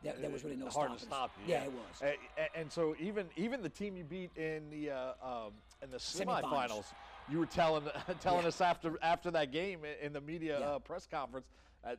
there, 0.02 0.14
there 0.20 0.30
was 0.30 0.44
really 0.44 0.56
no 0.56 0.68
hard 0.68 0.92
to 0.98 0.98
stop 0.98 1.30
you. 1.38 1.52
Yeah, 1.52 1.64
it 1.64 1.72
was. 1.72 2.02
And, 2.54 2.70
so 2.70 2.94
even 2.98 3.26
even 3.36 3.62
the 3.62 3.68
team 3.68 3.96
you 3.96 4.04
beat 4.04 4.36
in 4.36 4.68
the 4.70 4.90
uh, 4.90 5.12
um, 5.22 5.52
in 5.82 5.90
the 5.90 5.96
Semifinals. 5.98 6.42
semifinals, 6.42 6.84
you 7.30 7.38
were 7.38 7.46
telling 7.46 7.84
telling 8.20 8.42
Yeah. 8.42 8.48
us 8.48 8.60
after 8.60 8.98
after 9.02 9.30
that 9.30 9.52
game 9.52 9.80
in 10.02 10.12
the 10.12 10.20
media 10.20 10.60
Yeah. 10.60 10.66
uh, 10.66 10.78
press 10.80 11.06
conference, 11.06 11.46
uh, 11.84 11.94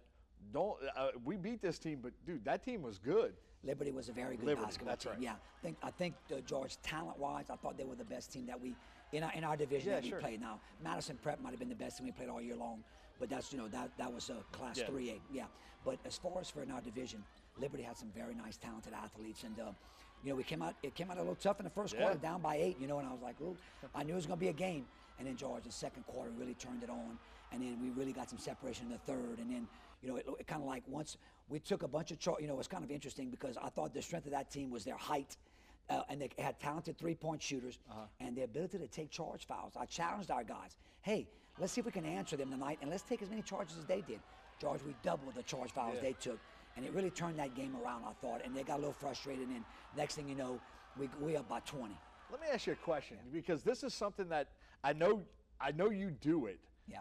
don't 0.54 0.78
uh, 0.96 1.10
we 1.24 1.38
beat 1.38 1.62
this 1.62 1.80
team, 1.80 2.00
but 2.02 2.12
dude, 2.28 2.44
that 2.46 2.64
team 2.64 2.82
was 2.84 3.00
good. 3.00 3.34
Liberty 3.64 3.92
was 3.92 4.10
a 4.10 4.12
very 4.14 4.38
good 4.38 4.46
Liberty, 4.46 4.66
basketball 4.66 4.92
that's 4.92 5.04
team. 5.06 5.14
right. 5.14 5.22
Yeah, 5.22 5.32
I 5.34 5.62
think 5.64 5.78
I 5.82 5.90
think 5.90 6.16
uh, 6.32 6.42
George, 6.42 6.80
talent-wise, 6.84 7.50
I 7.50 7.56
thought 7.56 7.78
they 7.78 7.86
were 7.86 7.96
the 7.96 8.04
best 8.04 8.32
team 8.32 8.46
that 8.46 8.60
we 8.60 8.76
in 9.12 9.24
our 9.24 9.32
in 9.34 9.44
our 9.44 9.56
division 9.58 9.90
Yeah, 9.90 9.96
that 9.96 10.04
we 10.04 10.10
sure. 10.10 10.20
played. 10.20 10.42
Now 10.42 10.60
Madison 10.84 11.18
Prep 11.22 11.42
might 11.42 11.52
have 11.52 11.60
been 11.60 11.70
the 11.70 11.76
best 11.76 11.98
team 11.98 12.06
we 12.08 12.12
played 12.12 12.30
all 12.30 12.42
year 12.42 12.56
long, 12.56 12.84
but 13.20 13.30
that's 13.30 13.52
you 13.52 13.60
know 13.60 13.68
that 13.70 13.90
that 13.98 14.12
was 14.14 14.30
a 14.30 14.44
class 14.52 14.78
Yeah. 14.78 14.86
three 14.88 15.10
A. 15.12 15.22
Yeah, 15.32 15.46
but 15.84 16.00
as 16.06 16.18
far 16.18 16.40
as 16.40 16.50
for 16.50 16.64
in 16.64 16.72
our 16.72 16.82
division, 16.82 17.24
Liberty 17.60 17.84
had 17.84 17.98
some 17.98 18.10
very 18.16 18.36
nice, 18.36 18.58
talented 18.58 18.94
athletes, 18.94 19.44
and 19.44 19.60
uh, 19.60 19.72
you 20.24 20.30
know 20.30 20.36
we 20.36 20.44
came 20.44 20.62
out 20.62 20.76
it 20.84 20.96
came 20.96 21.10
out 21.12 21.18
a 21.18 21.22
little 21.22 21.36
tough 21.36 21.60
in 21.60 21.64
the 21.66 21.70
first 21.70 21.94
Yeah. 21.94 22.02
quarter, 22.02 22.18
down 22.20 22.42
by 22.42 22.56
eight. 22.58 22.78
You 22.80 22.88
know, 22.88 23.00
and 23.00 23.08
I 23.08 23.12
was 23.12 23.22
like, 23.22 23.40
Ooh, 23.42 23.58
I 23.94 24.04
knew 24.04 24.14
it 24.14 24.16
was 24.18 24.26
going 24.26 24.40
to 24.40 24.44
be 24.44 24.50
a 24.50 24.54
game. 24.54 24.86
And 25.18 25.26
then 25.28 25.38
George, 25.38 25.64
the 25.64 25.72
second 25.72 26.06
quarter 26.08 26.30
really 26.32 26.56
turned 26.56 26.84
it 26.84 26.90
on, 26.90 27.18
and 27.54 27.62
then 27.62 27.80
we 27.82 27.90
really 27.92 28.12
got 28.12 28.30
some 28.30 28.40
separation 28.40 28.88
in 28.88 28.92
the 28.92 28.98
third, 28.98 29.40
and 29.40 29.50
then 29.50 29.68
you 30.02 30.10
know, 30.10 30.18
it, 30.18 30.26
it 30.42 30.46
kind 30.46 30.62
of 30.62 30.68
like 30.68 30.84
once 30.88 31.16
we 31.48 31.58
took 31.60 31.84
a 31.84 31.88
bunch 31.88 32.12
of, 32.12 32.20
char- 32.20 32.38
you 32.42 32.48
know, 32.48 32.60
it's 32.60 32.68
kind 32.68 32.84
of 32.84 32.92
interesting 32.92 33.30
because 33.30 33.56
I 33.58 33.70
thought 33.70 33.94
the 33.94 34.02
strength 34.02 34.26
of 34.26 34.32
that 34.34 34.52
team 34.52 34.70
was 34.72 34.84
their 34.84 34.98
height. 34.98 35.38
Uh, 35.90 36.02
and 36.10 36.20
they 36.20 36.30
had 36.40 36.60
talented 36.60 36.98
three-point 36.98 37.42
shooters 37.42 37.78
and 38.20 38.36
the 38.36 38.42
ability 38.44 38.80
to 38.80 38.88
take 38.88 39.12
charge 39.12 39.46
fouls. 39.46 39.74
I 39.80 39.86
challenged 39.86 40.32
our 40.32 40.44
guys. 40.44 40.78
Hey, 41.02 41.28
let's 41.60 41.74
see 41.74 41.80
if 41.80 41.86
we 41.86 41.92
can 41.92 42.06
answer 42.06 42.36
them 42.36 42.50
tonight, 42.50 42.80
and 42.82 42.90
let's 42.90 43.04
take 43.04 43.22
as 43.22 43.30
many 43.30 43.44
charges 43.44 43.78
as 43.78 43.86
they 43.86 44.02
did. 44.02 44.20
George, 44.60 44.82
we 44.84 44.96
doubled 45.04 45.36
the 45.36 45.44
charge 45.44 45.72
fouls 45.72 45.94
Yeah. 45.96 46.02
they 46.02 46.14
took, 46.14 46.40
and 46.76 46.84
it 46.86 46.92
really 46.94 47.12
turned 47.12 47.38
that 47.38 47.54
game 47.56 47.76
around. 47.84 48.04
I 48.04 48.14
thought, 48.14 48.42
and 48.44 48.56
they 48.56 48.64
got 48.64 48.76
a 48.78 48.80
little 48.80 48.94
frustrated. 48.94 49.48
And 49.50 49.64
next 49.96 50.16
thing 50.16 50.28
you 50.28 50.36
know, 50.36 50.60
we 50.98 51.08
we 51.22 51.36
up 51.38 51.48
by 51.48 51.60
20. 51.60 51.94
Let 52.32 52.42
me 52.42 52.48
ask 52.52 52.66
you 52.66 52.74
a 52.74 52.78
question 52.78 53.18
because 53.32 53.62
this 53.62 53.84
is 53.84 53.94
something 53.94 54.28
that 54.30 54.48
I 54.84 54.94
know 54.94 55.24
I 55.62 55.72
know 55.72 55.92
you 55.92 56.10
do 56.10 56.48
it, 56.48 56.60
Yeah, 56.88 57.00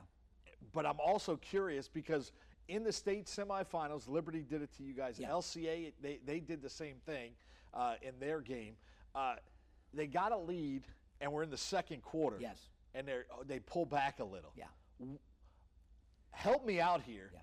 but 0.74 0.84
I'm 0.84 1.00
also 1.00 1.36
curious 1.36 1.88
because 1.88 2.32
in 2.68 2.82
the 2.84 2.92
state 2.92 3.26
semifinals, 3.26 4.08
Liberty 4.08 4.42
did 4.42 4.60
it 4.62 4.70
to 4.76 4.82
you 4.82 4.92
guys. 4.92 5.18
Yeah. 5.18 5.30
LCA, 5.30 5.92
they, 6.02 6.18
they 6.26 6.40
did 6.40 6.60
the 6.62 6.70
same 6.70 6.96
thing 7.06 7.32
uh, 7.74 7.94
in 8.02 8.18
their 8.20 8.40
game. 8.40 8.76
Uh, 9.14 9.34
they 9.92 10.06
got 10.06 10.32
a 10.32 10.38
lead, 10.38 10.84
and 11.20 11.32
we're 11.32 11.42
in 11.42 11.50
the 11.50 11.56
second 11.58 12.02
quarter. 12.02 12.36
Yes. 12.40 12.58
And 12.94 13.06
they 13.06 13.18
they 13.46 13.58
pull 13.58 13.84
back 13.86 14.20
a 14.20 14.24
little. 14.24 14.52
yeah. 14.56 14.64
Help 16.30 16.64
me 16.64 16.80
out 16.80 17.02
here. 17.02 17.30
Yeah. 17.32 17.40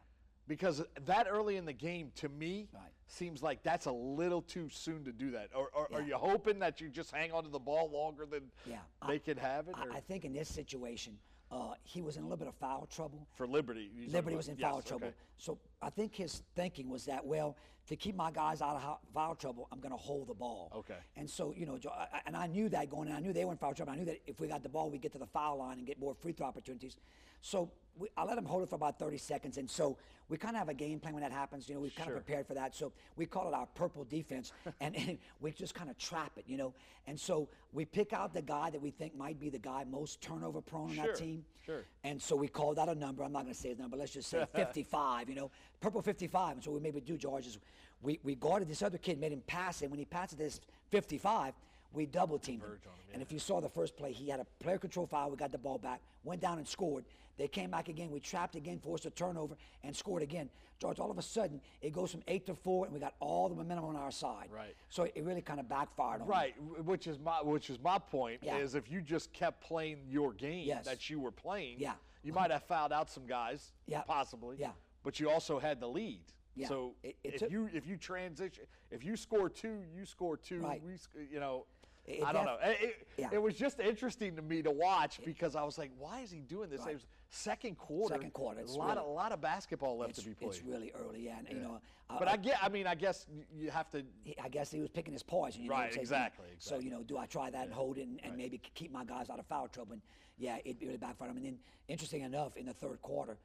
Because 0.47 0.83
that 1.05 1.27
early 1.29 1.55
in 1.55 1.65
the 1.65 1.73
game, 1.73 2.11
to 2.15 2.27
me, 2.27 2.67
Right. 2.73 2.91
seems 3.07 3.41
like 3.41 3.63
that's 3.63 3.85
a 3.85 3.91
little 3.91 4.41
too 4.41 4.67
soon 4.69 5.05
to 5.05 5.13
do 5.13 5.31
that. 5.31 5.49
Or, 5.55 5.69
or 5.73 5.87
are 5.93 6.01
you 6.01 6.15
hoping 6.17 6.59
that 6.59 6.81
you 6.81 6.89
just 6.89 7.11
hang 7.11 7.31
on 7.31 7.43
to 7.43 7.49
the 7.49 7.59
ball 7.59 7.89
longer 7.89 8.25
than 8.25 8.51
Yeah, 8.65 8.79
they 9.07 9.13
I- 9.15 9.19
can 9.19 9.37
have 9.37 9.69
it? 9.69 9.75
or- 9.79 9.91
I 9.93 10.01
think 10.01 10.25
in 10.25 10.33
this 10.33 10.49
situation, 10.49 11.17
uh, 11.51 11.73
he 11.83 12.01
was 12.01 12.15
in 12.15 12.21
a 12.23 12.25
little 12.25 12.37
bit 12.37 12.47
of 12.47 12.55
foul 12.55 12.87
trouble. 12.93 13.27
for 13.35 13.45
Liberty. 13.45 13.91
Liberty 14.07 14.35
was 14.37 14.47
in 14.47 14.55
yes, 14.57 14.69
foul 14.69 14.81
trouble. 14.81 15.07
okay. 15.07 15.15
So 15.37 15.57
I 15.81 15.89
think 15.89 16.15
his 16.15 16.43
thinking 16.55 16.89
was 16.89 17.05
that, 17.05 17.25
well, 17.25 17.57
to 17.87 17.95
keep 17.95 18.15
my 18.15 18.31
guys 18.31 18.61
out 18.61 18.75
of 18.77 18.97
foul 19.13 19.35
trouble, 19.35 19.67
I'm 19.71 19.79
going 19.79 19.91
to 19.91 19.97
hold 19.97 20.27
the 20.27 20.33
ball. 20.33 20.71
Okay. 20.75 20.97
And 21.17 21.29
so, 21.29 21.53
you 21.57 21.65
know, 21.65 21.77
Jo- 21.77 21.89
I- 21.89 22.07
I- 22.17 22.21
and 22.25 22.37
I 22.37 22.47
knew 22.47 22.69
that 22.69 22.89
going 22.89 23.09
in. 23.09 23.15
I 23.15 23.19
knew 23.19 23.33
they 23.33 23.43
were 23.43 23.51
in 23.51 23.57
foul 23.57 23.73
trouble. 23.73 23.91
I 23.91 23.95
knew 23.97 24.05
that 24.05 24.21
if 24.27 24.39
we 24.39 24.47
got 24.47 24.63
the 24.63 24.69
ball, 24.69 24.89
we'd 24.89 25.01
get 25.01 25.11
to 25.13 25.17
the 25.17 25.25
foul 25.27 25.57
line 25.57 25.77
and 25.79 25.85
get 25.85 25.99
more 25.99 26.13
free 26.13 26.31
throw 26.31 26.47
opportunities. 26.47 26.95
So 27.41 27.71
we, 27.97 28.07
I 28.15 28.23
let 28.23 28.37
him 28.37 28.45
hold 28.45 28.63
it 28.63 28.69
for 28.69 28.75
about 28.75 28.97
30 28.99 29.17
seconds. 29.17 29.57
And 29.57 29.69
so 29.69 29.97
we 30.29 30.37
kind 30.37 30.55
of 30.55 30.59
have 30.59 30.69
a 30.69 30.73
game 30.73 30.99
plan 30.99 31.13
when 31.13 31.23
that 31.23 31.31
happens. 31.31 31.67
You 31.67 31.75
know, 31.75 31.81
we've 31.81 31.93
kind 31.93 32.07
Sure. 32.07 32.15
of 32.17 32.25
prepared 32.25 32.47
for 32.47 32.53
that. 32.53 32.73
So 32.73 32.93
we 33.17 33.25
call 33.25 33.47
it 33.49 33.53
our 33.53 33.65
purple 33.75 34.05
defense. 34.05 34.53
and, 34.79 34.95
and 34.95 35.17
we 35.41 35.51
just 35.51 35.75
kind 35.75 35.89
of 35.89 35.97
trap 35.97 36.31
it, 36.37 36.45
you 36.47 36.55
know. 36.57 36.73
And 37.07 37.19
so 37.19 37.49
we 37.73 37.83
pick 37.83 38.13
out 38.13 38.33
the 38.33 38.41
guy 38.41 38.69
that 38.69 38.81
we 38.81 38.91
think 38.91 39.15
might 39.15 39.39
be 39.39 39.49
the 39.49 39.59
guy 39.59 39.83
most 39.83 40.21
turnover 40.21 40.61
prone 40.61 40.91
on 40.91 40.95
that 40.95 41.15
team. 41.15 41.43
sure. 41.65 41.83
And 42.03 42.21
so 42.21 42.35
we 42.35 42.47
called 42.47 42.79
out 42.79 42.87
a 42.87 42.95
number. 42.95 43.23
I'm 43.23 43.33
not 43.33 43.43
going 43.43 43.53
to 43.53 43.59
say 43.59 43.69
his 43.69 43.79
number. 43.79 43.97
Let's 43.97 44.13
just 44.13 44.29
say 44.29 44.45
55. 44.55 45.27
You 45.29 45.35
know, 45.35 45.51
purple 45.81 46.01
55. 46.01 46.53
And 46.53 46.63
so 46.63 46.71
we 46.71 46.79
maybe 46.79 47.01
do 47.01 47.17
George 47.17 47.45
is 47.47 47.57
we 48.01 48.19
we 48.23 48.35
guarded 48.35 48.67
this 48.69 48.81
other 48.81 48.97
kid, 48.97 49.19
made 49.19 49.33
him 49.33 49.43
pass 49.47 49.81
it. 49.81 49.89
When 49.89 49.99
he 49.99 50.05
passed 50.05 50.33
it 50.33 50.39
this 50.39 50.61
55, 50.91 51.53
we 51.93 52.05
double 52.05 52.39
teamed 52.39 52.63
him. 52.63 52.77
And 53.13 53.21
if 53.21 53.31
you 53.31 53.39
saw 53.39 53.59
the 53.59 53.69
first 53.69 53.95
play, 53.97 54.11
he 54.11 54.29
had 54.29 54.39
a 54.39 54.45
player 54.63 54.77
control 54.77 55.05
foul. 55.07 55.29
We 55.29 55.37
got 55.37 55.51
the 55.51 55.57
ball 55.57 55.77
back, 55.77 56.01
went 56.23 56.41
down 56.41 56.57
and 56.57 56.67
scored. 56.67 57.05
They 57.37 57.47
came 57.47 57.71
back 57.71 57.89
again. 57.89 58.11
We 58.11 58.19
trapped 58.19 58.55
again, 58.55 58.79
forced 58.79 59.05
a 59.05 59.09
turnover, 59.09 59.55
and 59.83 59.95
scored 59.95 60.21
again. 60.21 60.49
George, 60.79 60.99
all 60.99 61.11
of 61.11 61.17
a 61.17 61.21
sudden, 61.21 61.61
it 61.81 61.91
goes 61.93 62.11
from 62.11 62.21
eight 62.27 62.45
to 62.47 62.55
four, 62.55 62.85
and 62.85 62.93
we 62.93 62.99
got 62.99 63.13
all 63.19 63.49
the 63.49 63.55
momentum 63.55 63.85
on 63.85 63.95
our 63.95 64.11
side. 64.11 64.47
Right. 64.51 64.75
So 64.89 65.03
it 65.03 65.23
really 65.23 65.41
kind 65.41 65.59
of 65.59 65.67
backfired 65.69 66.21
on 66.21 66.27
me. 66.27 66.31
Right, 66.33 66.55
w- 66.67 66.83
which 66.83 67.07
is 67.07 67.19
my 67.19 67.41
which 67.41 67.69
is 67.69 67.79
my 67.83 67.97
point 67.99 68.41
Yeah. 68.43 68.57
is 68.57 68.73
if 68.75 68.89
you 68.91 69.01
just 69.01 69.31
kept 69.33 69.61
playing 69.61 69.99
your 70.09 70.33
game 70.33 70.65
Yes. 70.67 70.85
that 70.85 71.09
you 71.09 71.19
were 71.19 71.31
playing, 71.31 71.79
Yeah. 71.79 71.93
you 72.23 72.33
might 72.33 72.51
have 72.51 72.63
fouled 72.63 72.91
out 72.91 73.09
some 73.09 73.25
guys, 73.27 73.73
Yeah. 73.85 74.01
possibly, 74.01 74.57
Yeah. 74.57 74.71
but 75.03 75.19
you 75.19 75.29
also 75.29 75.59
had 75.59 75.79
the 75.79 75.87
lead. 75.87 76.23
Yeah. 76.55 76.67
So 76.67 76.95
It- 77.03 77.15
it 77.23 77.33
if 77.35 77.39
took- 77.41 77.51
you 77.51 77.69
if 77.73 77.85
you 77.85 77.95
transition, 77.97 78.65
if 78.89 79.03
you 79.03 79.15
score 79.15 79.49
two, 79.49 79.83
you 79.95 80.05
score 80.05 80.35
two. 80.35 80.61
Right. 80.61 80.81
We, 80.83 80.97
you 81.31 81.39
know, 81.39 81.65
It- 82.05 82.23
I 82.23 82.31
don't 82.33 82.45
know. 82.45 82.57
It, 82.63 83.07
Yeah. 83.17 83.29
it 83.31 83.37
was 83.41 83.53
just 83.55 83.79
interesting 83.79 84.35
to 84.35 84.41
me 84.41 84.61
to 84.63 84.71
watch 84.71 85.19
because 85.23 85.55
I 85.55 85.63
was 85.63 85.77
like, 85.77 85.91
why 85.99 86.21
is 86.21 86.31
he 86.31 86.39
doing 86.39 86.69
this? 86.69 86.81
Right. 86.81 86.91
It 86.91 86.93
was 86.95 87.05
second 87.29 87.77
quarter. 87.77 88.15
Second 88.15 88.33
quarter, 88.33 88.61
A 88.61 88.65
lot 88.65 88.87
really- 88.87 88.99
of 89.01 89.05
a 89.05 89.09
lot 89.09 89.31
of 89.31 89.39
basketball 89.41 89.97
left 89.97 90.15
to 90.15 90.21
be 90.25 90.33
played. 90.33 90.49
it's 90.49 90.63
really 90.63 90.91
early, 90.93 91.21
yeah. 91.25 91.37
And, 91.37 91.47
you 91.49 91.59
know, 91.59 91.79
uh, 92.09 92.17
but 92.19 92.27
I 92.27 92.37
get. 92.37 92.61
I 92.63 92.69
mean, 92.69 92.87
I 92.87 92.95
guess 92.95 93.25
you 93.53 93.69
have 93.71 93.89
to. 93.91 94.03
he- 94.23 94.37
I 94.39 94.49
guess 94.49 94.71
he 94.71 94.79
was 94.79 94.89
picking 94.89 95.13
his 95.13 95.23
poison. 95.23 95.61
You 95.63 95.69
know, 95.69 95.75
Right, 95.75 95.85
and 95.85 95.93
say, 95.93 95.99
you 96.01 96.07
know, 96.09 96.25
exactly, 96.25 96.47
So 96.57 96.79
you 96.79 96.89
know, 96.89 97.03
do 97.03 97.17
I 97.17 97.25
try 97.27 97.49
that 97.51 97.65
and 97.65 97.73
hold 97.73 97.97
it 97.97 98.07
and, 98.07 98.19
and 98.23 98.35
maybe 98.35 98.57
keep 98.57 98.91
my 98.91 99.05
guys 99.05 99.29
out 99.29 99.39
of 99.39 99.45
foul 99.45 99.67
trouble? 99.67 99.93
And 99.93 100.01
yeah, 100.37 100.57
it 100.65 100.79
be 100.79 100.87
really 100.87 100.97
backfired 100.97 101.29
him. 101.31 101.37
And 101.37 101.45
then, 101.45 101.59
interesting 101.87 102.23
enough, 102.23 102.57
in 102.57 102.65
the 102.65 102.73
third 102.73 103.01
quarter, 103.01 103.37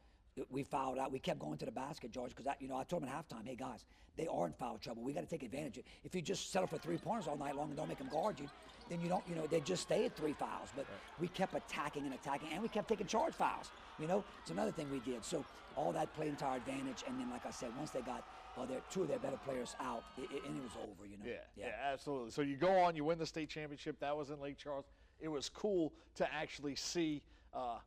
we 0.50 0.62
fouled 0.62 0.98
out. 0.98 1.12
We 1.12 1.18
kept 1.18 1.38
going 1.38 1.58
to 1.58 1.64
the 1.64 1.72
basket, 1.72 2.12
George, 2.12 2.34
because 2.34 2.52
you 2.60 2.68
know 2.68 2.76
I 2.76 2.84
told 2.84 3.02
him 3.02 3.08
at 3.08 3.14
halftime, 3.14 3.46
hey 3.46 3.56
guys, 3.56 3.84
they 4.16 4.26
are 4.26 4.46
in 4.46 4.52
foul 4.52 4.78
trouble. 4.78 5.02
We 5.02 5.12
got 5.12 5.20
to 5.20 5.26
take 5.26 5.42
advantage. 5.42 5.84
If 6.04 6.14
you 6.14 6.22
just 6.22 6.52
settle 6.52 6.66
for 6.66 6.78
three 6.78 6.96
pointers 6.96 7.26
all 7.28 7.36
night 7.36 7.56
long 7.56 7.68
and 7.68 7.76
don't 7.76 7.88
make 7.88 7.98
them 7.98 8.08
guard 8.10 8.38
you, 8.40 8.48
then 8.88 9.00
you 9.00 9.08
don't. 9.08 9.22
You 9.28 9.34
know, 9.34 9.46
they 9.46 9.60
just 9.60 9.82
stay 9.82 10.06
at 10.06 10.16
three 10.16 10.32
fouls. 10.32 10.68
But 10.74 10.86
we 11.20 11.28
kept 11.28 11.54
attacking 11.54 12.04
and 12.04 12.14
attacking, 12.14 12.48
and 12.52 12.62
we 12.62 12.68
kept 12.68 12.88
taking 12.88 13.06
charge 13.06 13.34
fouls. 13.34 13.70
You 13.98 14.06
know, 14.06 14.24
it's 14.42 14.50
another 14.50 14.72
thing 14.72 14.90
we 14.90 15.00
did. 15.00 15.24
So 15.24 15.44
all 15.74 15.92
that 15.92 16.12
played 16.14 16.28
into 16.28 16.44
our 16.44 16.56
advantage. 16.56 17.04
And 17.06 17.18
then, 17.18 17.30
like 17.30 17.46
I 17.46 17.50
said, 17.50 17.70
once 17.76 17.90
they 17.90 18.00
got 18.00 18.22
uh, 18.58 18.64
their 18.66 18.80
two 18.90 19.02
of 19.02 19.08
their 19.08 19.18
better 19.18 19.38
players 19.44 19.74
out, 19.80 20.02
it, 20.16 20.30
it, 20.34 20.44
and 20.46 20.56
it 20.56 20.62
was 20.62 20.72
over. 20.76 21.06
You 21.06 21.18
know. 21.18 21.24
Yeah, 21.26 21.64
yeah, 21.66 21.92
absolutely. 21.92 22.30
So 22.30 22.42
you 22.42 22.56
go 22.56 22.78
on, 22.78 22.96
you 22.96 23.04
win 23.04 23.18
the 23.18 23.26
state 23.26 23.48
championship. 23.48 24.00
That 24.00 24.16
was 24.16 24.30
in 24.30 24.40
Lake 24.40 24.58
Charles. 24.58 24.86
It 25.20 25.28
was 25.28 25.48
cool 25.48 25.92
to 26.16 26.32
actually 26.32 26.76
see 26.76 27.22
uh, 27.54 27.78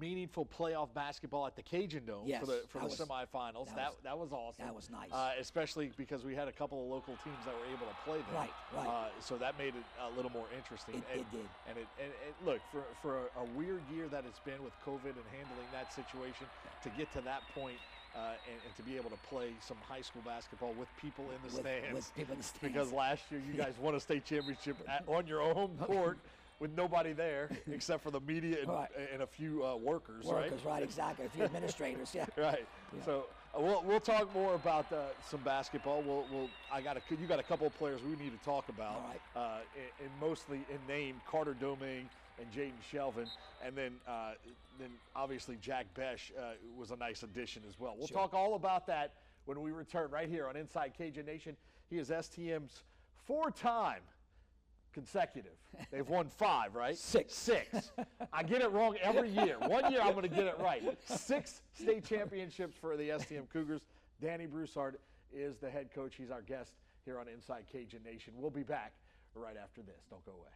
meaningful 0.00 0.46
playoff 0.46 0.92
basketball 0.94 1.46
at 1.46 1.56
the 1.56 1.62
Cajun 1.62 2.04
Dome 2.06 2.24
Yes, 2.26 2.40
for 2.40 2.46
the 2.46 2.62
for 2.68 2.78
the 2.78 2.84
was- 2.86 2.98
semifinals. 2.98 3.66
that 3.66 3.76
That 3.76 3.90
was- 3.90 4.00
that 4.04 4.18
was 4.18 4.32
awesome. 4.32 4.64
that 4.64 4.74
was 4.74 4.90
nice. 4.90 5.12
uh, 5.12 5.32
especially 5.38 5.90
because 5.96 6.24
we 6.24 6.34
had 6.34 6.48
a 6.48 6.52
couple 6.52 6.82
of 6.82 6.88
local 6.90 7.16
teams 7.24 7.36
that 7.44 7.54
were 7.54 7.66
able 7.66 7.86
to 7.86 7.94
play 8.04 8.18
there. 8.30 8.34
Right, 8.40 8.50
right. 8.74 8.86
Uh, 8.88 9.08
so 9.20 9.36
that 9.38 9.56
made 9.58 9.74
it 9.74 9.84
a 10.00 10.10
little 10.16 10.30
more 10.32 10.46
interesting. 10.56 10.96
It- 10.96 11.04
and, 11.12 11.20
it 11.20 11.30
did. 11.30 11.48
And 11.68 11.78
it 11.78 11.86
and, 12.00 12.12
and 12.26 12.46
look 12.46 12.60
for 12.70 12.82
for 13.02 13.30
a, 13.36 13.44
weird 13.56 13.82
year 13.94 14.08
that 14.08 14.24
it's 14.24 14.38
been 14.40 14.62
with 14.64 14.72
COVID 14.86 15.04
and 15.16 15.26
handling 15.36 15.66
that 15.72 15.92
situation 15.92 16.46
to 16.82 16.88
get 16.90 17.12
to 17.12 17.20
that 17.22 17.42
point. 17.54 17.78
Uh, 18.14 18.18
and, 18.46 18.60
and 18.66 18.76
to 18.76 18.82
be 18.82 18.94
able 18.98 19.08
to 19.08 19.16
play 19.30 19.54
some 19.60 19.76
high 19.88 20.02
school 20.02 20.20
basketball 20.26 20.74
with 20.74 20.86
people 21.00 21.24
in 21.30 21.38
the 21.48 21.56
With- 21.56 21.64
stands, 21.64 21.94
with 21.94 22.14
people 22.14 22.34
in 22.34 22.40
the 22.42 22.46
because 22.68 22.92
last 22.92 23.22
year 23.30 23.40
you 23.40 23.54
guys 23.54 23.72
won 23.80 23.94
a 23.94 24.00
state 24.00 24.26
championship 24.26 24.76
at, 24.86 25.02
on 25.08 25.26
your 25.26 25.40
own 25.40 25.74
court 25.80 26.18
with 26.62 26.74
nobody 26.76 27.12
there 27.12 27.50
except 27.72 28.04
for 28.04 28.12
the 28.12 28.20
media 28.20 28.58
and, 28.60 28.68
Right. 28.68 28.88
and 29.12 29.22
a 29.22 29.26
few 29.26 29.64
uh, 29.66 29.74
workers, 29.74 30.24
Workers, 30.24 30.64
right? 30.64 30.74
right? 30.74 30.82
Exactly. 30.84 31.26
A 31.26 31.28
few 31.28 31.42
administrators, 31.50 32.14
yeah. 32.14 32.24
Right. 32.38 32.64
So 33.04 33.24
uh, 33.54 33.60
we'll, 33.60 33.82
we'll 33.84 34.00
talk 34.00 34.32
more 34.32 34.54
about 34.54 34.90
uh, 34.92 35.06
some 35.28 35.40
basketball. 35.40 36.02
We'll, 36.02 36.24
we'll 36.32 36.48
I 36.72 36.80
got 36.80 36.96
a 36.96 37.00
you 37.10 37.26
got 37.26 37.40
a 37.40 37.42
couple 37.42 37.66
of 37.66 37.76
players 37.76 38.00
we 38.02 38.10
need 38.24 38.30
to 38.38 38.44
talk 38.44 38.68
about. 38.68 39.02
Right. 39.08 39.20
Uh, 39.34 39.58
and, 39.74 40.06
and 40.08 40.10
mostly 40.20 40.60
in 40.70 40.78
name 40.86 41.20
Carter 41.28 41.54
Domingue 41.54 42.08
and 42.40 42.50
Jaden 42.52 42.72
Shelvin, 42.92 43.26
and 43.66 43.76
then 43.76 43.94
uh, 44.06 44.32
then 44.78 44.90
obviously 45.16 45.58
Jack 45.60 45.86
Bech 45.94 46.20
uh, 46.38 46.52
was 46.78 46.92
a 46.92 46.96
nice 46.96 47.24
addition 47.24 47.62
as 47.68 47.78
well. 47.78 47.94
We'll 47.98 48.06
Sure. 48.06 48.18
talk 48.18 48.34
all 48.34 48.54
about 48.54 48.86
that 48.86 49.14
when 49.46 49.60
we 49.60 49.72
return 49.72 50.10
right 50.12 50.28
here 50.28 50.46
on 50.46 50.56
Inside 50.56 50.92
Cajun 50.96 51.26
Nation. 51.26 51.56
He 51.90 51.98
is 51.98 52.08
STM's 52.08 52.84
four-time 53.26 54.00
consecutive. 54.92 55.52
They've 55.90 56.08
won 56.08 56.28
five, 56.28 56.74
right? 56.74 56.96
Six. 56.96 57.34
Six. 57.34 57.92
I 58.32 58.42
get 58.42 58.62
it 58.62 58.70
wrong 58.70 58.96
every 59.02 59.30
year. 59.30 59.56
One 59.58 59.90
year 59.90 60.00
I'm 60.02 60.12
going 60.12 60.22
to 60.22 60.28
get 60.28 60.46
it 60.46 60.58
right. 60.60 60.82
Six 61.04 61.62
state 61.74 62.04
championships 62.04 62.76
for 62.76 62.96
the 62.96 63.10
STM 63.10 63.48
Cougars. 63.52 63.82
Danny 64.20 64.46
Broussard 64.46 64.98
is 65.32 65.56
the 65.58 65.70
head 65.70 65.90
coach. 65.94 66.14
He's 66.16 66.30
our 66.30 66.42
guest 66.42 66.72
here 67.04 67.18
on 67.18 67.26
Inside 67.28 67.64
Cajun 67.70 68.02
Nation. 68.04 68.34
We'll 68.36 68.50
be 68.50 68.62
back 68.62 68.92
right 69.34 69.56
after 69.60 69.82
this. 69.82 70.04
Don't 70.10 70.24
go 70.24 70.32
away. 70.32 70.48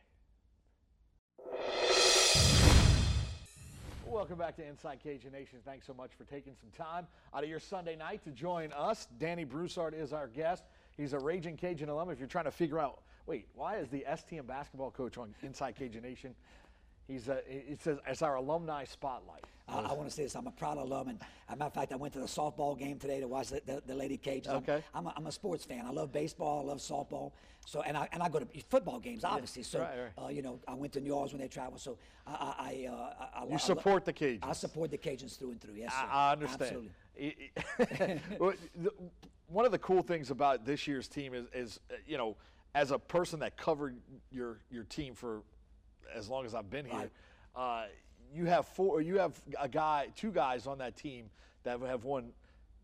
Welcome 4.06 4.38
back 4.38 4.54
to 4.56 4.66
Inside 4.66 5.00
Cajun 5.02 5.32
Nation. 5.32 5.58
Thanks 5.64 5.86
so 5.86 5.92
much 5.92 6.12
for 6.16 6.24
taking 6.24 6.54
some 6.54 6.70
time 6.70 7.06
out 7.34 7.42
of 7.42 7.50
your 7.50 7.58
Sunday 7.58 7.96
night 7.96 8.22
to 8.24 8.30
join 8.30 8.72
us. 8.72 9.08
Danny 9.18 9.44
Broussard 9.44 9.94
is 9.94 10.12
our 10.12 10.28
guest. 10.28 10.64
He's 10.96 11.12
a 11.12 11.18
Raging 11.18 11.56
Cajun 11.56 11.88
alum. 11.88 12.10
If 12.10 12.18
you're 12.18 12.28
trying 12.28 12.44
to 12.44 12.52
figure 12.52 12.78
out, 12.78 13.02
wait, 13.26 13.46
why 13.54 13.76
is 13.78 13.88
the 13.88 14.04
STM 14.08 14.46
basketball 14.46 14.90
coach 14.90 15.18
on 15.18 15.34
Inside 15.42 15.76
Cajun 15.76 16.02
Nation? 16.02 16.34
He's 17.08 17.28
a, 17.28 17.38
it 17.48 17.80
says 17.82 17.98
it's 18.08 18.20
our 18.22 18.34
alumni 18.34 18.82
spotlight. 18.84 19.44
I, 19.68 19.78
I 19.78 19.92
want 19.92 20.08
to 20.08 20.14
say 20.14 20.24
this. 20.24 20.34
I'm 20.34 20.48
a 20.48 20.52
proud 20.52 20.76
alum, 20.76 21.06
and 21.08 21.20
as 21.48 21.54
a 21.54 21.56
matter 21.56 21.66
of 21.68 21.74
fact, 21.74 21.92
I 21.92 21.96
went 21.96 22.12
to 22.14 22.18
the 22.18 22.26
softball 22.26 22.76
game 22.76 22.98
today 22.98 23.20
to 23.20 23.28
watch 23.28 23.48
the, 23.48 23.60
the, 23.64 23.80
the 23.86 23.94
Lady 23.94 24.18
Cajuns. 24.18 24.48
I'm- 24.48 24.56
Okay. 24.58 24.82
I'm, 24.92 25.06
a, 25.06 25.12
I'm 25.16 25.26
a 25.28 25.32
sports 25.32 25.64
fan. 25.64 25.84
I 25.86 25.90
love 25.90 26.12
baseball. 26.12 26.60
I 26.60 26.64
love 26.64 26.78
softball. 26.78 27.30
So, 27.64 27.82
and 27.82 27.96
I 27.96 28.08
and 28.12 28.22
I 28.24 28.28
go 28.28 28.40
to 28.40 28.46
football 28.70 28.98
games, 28.98 29.22
obviously. 29.24 29.62
So, 29.62 29.80
right, 29.80 29.98
right. 30.16 30.24
Uh, 30.24 30.28
you 30.30 30.42
know, 30.42 30.58
I 30.66 30.74
went 30.74 30.92
to 30.94 31.00
New 31.00 31.12
Orleans 31.12 31.32
when 31.32 31.40
they 31.42 31.48
travel. 31.48 31.78
So, 31.78 31.96
I, 32.26 32.32
I, 32.32 32.36
I, 32.58 32.88
uh, 32.92 33.40
I, 33.40 33.44
You 33.46 33.54
I 33.54 33.56
support 33.58 34.04
the 34.04 34.12
Cajuns. 34.12 34.38
I 34.42 34.52
support 34.52 34.90
the 34.90 34.98
Cajuns 34.98 35.38
through 35.38 35.52
and 35.52 35.60
through. 35.60 35.74
Yes, 35.74 35.92
sir. 35.92 36.06
I, 36.10 36.28
I 36.28 36.32
understand. 36.32 36.90
Absolutely. 37.18 38.20
One 39.48 39.64
of 39.64 39.70
the 39.70 39.78
cool 39.78 40.02
things 40.02 40.30
about 40.32 40.64
this 40.64 40.88
year's 40.88 41.06
team 41.06 41.32
is, 41.34 41.46
is, 41.54 41.80
uh, 41.90 41.94
you 42.06 42.18
know, 42.18 42.36
as 42.76 42.90
a 42.90 42.98
person 42.98 43.40
that 43.40 43.56
covered 43.56 43.96
your 44.30 44.58
your 44.70 44.84
team 44.84 45.14
for 45.14 45.42
as 46.14 46.28
long 46.28 46.44
as 46.44 46.54
I've 46.54 46.70
been 46.70 46.84
here, 46.84 47.10
uh, 47.56 47.86
you 48.32 48.44
have 48.44 48.66
four. 48.68 49.00
You 49.00 49.18
have 49.18 49.32
a 49.58 49.68
guy, 49.68 50.08
two 50.14 50.30
guys 50.30 50.66
on 50.66 50.78
that 50.78 50.94
team 50.96 51.30
that 51.64 51.80
have 51.80 52.04
won 52.04 52.32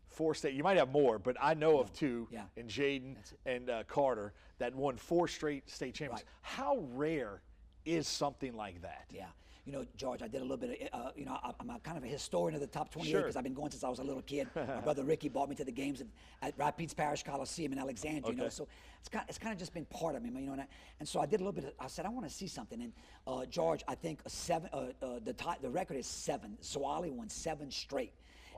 four 0.07 0.33
state. 0.33 0.55
You 0.55 0.63
might 0.63 0.77
have 0.77 0.89
more, 0.89 1.19
but 1.19 1.37
I 1.39 1.53
know 1.53 1.79
of 1.79 1.93
two, 1.93 2.27
Yeah. 2.31 2.43
in 2.57 2.67
Jaden 2.67 3.15
and 3.45 3.69
uh, 3.69 3.83
Carter, 3.83 4.33
that 4.57 4.73
won 4.75 4.97
four 4.97 5.27
straight 5.27 5.69
state 5.69 5.93
championships. 5.93 6.29
How 6.41 6.79
rare 6.93 7.41
is 7.85 8.07
something 8.07 8.55
like 8.55 8.81
that? 8.81 9.05
Yeah. 9.11 9.27
You 9.65 9.71
know, 9.71 9.85
George, 9.95 10.21
I 10.21 10.27
did 10.27 10.41
a 10.41 10.43
little 10.43 10.57
bit 10.57 10.91
of, 10.93 10.99
uh, 10.99 11.11
you 11.15 11.23
know, 11.23 11.37
I'm 11.57 11.69
a 11.69 11.79
kind 11.79 11.97
of 11.97 12.03
a 12.03 12.07
historian 12.07 12.53
of 12.53 12.59
the 12.59 12.67
top 12.67 12.91
28 12.91 13.11
Sure. 13.11 13.21
because 13.21 13.37
I've 13.37 13.45
been 13.45 13.53
going 13.53 13.71
since 13.71 13.85
I 13.85 13.89
was 13.89 13.99
a 13.99 14.03
little 14.03 14.21
kid. 14.21 14.49
My 14.55 14.81
brother 14.83 15.05
Ricky 15.05 15.29
brought 15.29 15.47
me 15.47 15.55
to 15.55 15.63
the 15.63 15.71
games 15.71 16.01
at, 16.01 16.07
at 16.41 16.57
Rapides 16.57 16.93
Parish 16.93 17.23
Coliseum 17.23 17.71
in 17.71 17.79
Alexandria, 17.79 18.33
you 18.33 18.37
know, 18.37 18.49
so 18.49 18.67
it's 18.99 19.07
kind, 19.07 19.23
it's 19.29 19.37
kind 19.37 19.53
of 19.53 19.59
just 19.59 19.73
been 19.73 19.85
part 19.85 20.15
of 20.15 20.23
me, 20.23 20.29
you 20.41 20.47
know, 20.47 20.51
and, 20.51 20.61
I, 20.61 20.67
and 20.99 21.07
so 21.07 21.21
I 21.21 21.25
did 21.25 21.39
a 21.39 21.43
little 21.45 21.53
bit, 21.53 21.63
of, 21.63 21.73
I 21.79 21.87
said, 21.87 22.05
I 22.05 22.09
want 22.09 22.27
to 22.27 22.33
see 22.33 22.47
something. 22.47 22.81
And 22.81 22.91
uh, 23.25 23.45
George, 23.45 23.83
I 23.87 23.95
think 23.95 24.19
seven, 24.27 24.69
uh, 24.73 24.87
uh, 25.01 25.19
the, 25.23 25.31
ti 25.31 25.51
the 25.61 25.69
record 25.69 25.95
is 25.95 26.07
seven. 26.07 26.57
Swally 26.59 27.09
won 27.09 27.29
seven 27.29 27.71
straight. 27.71 28.11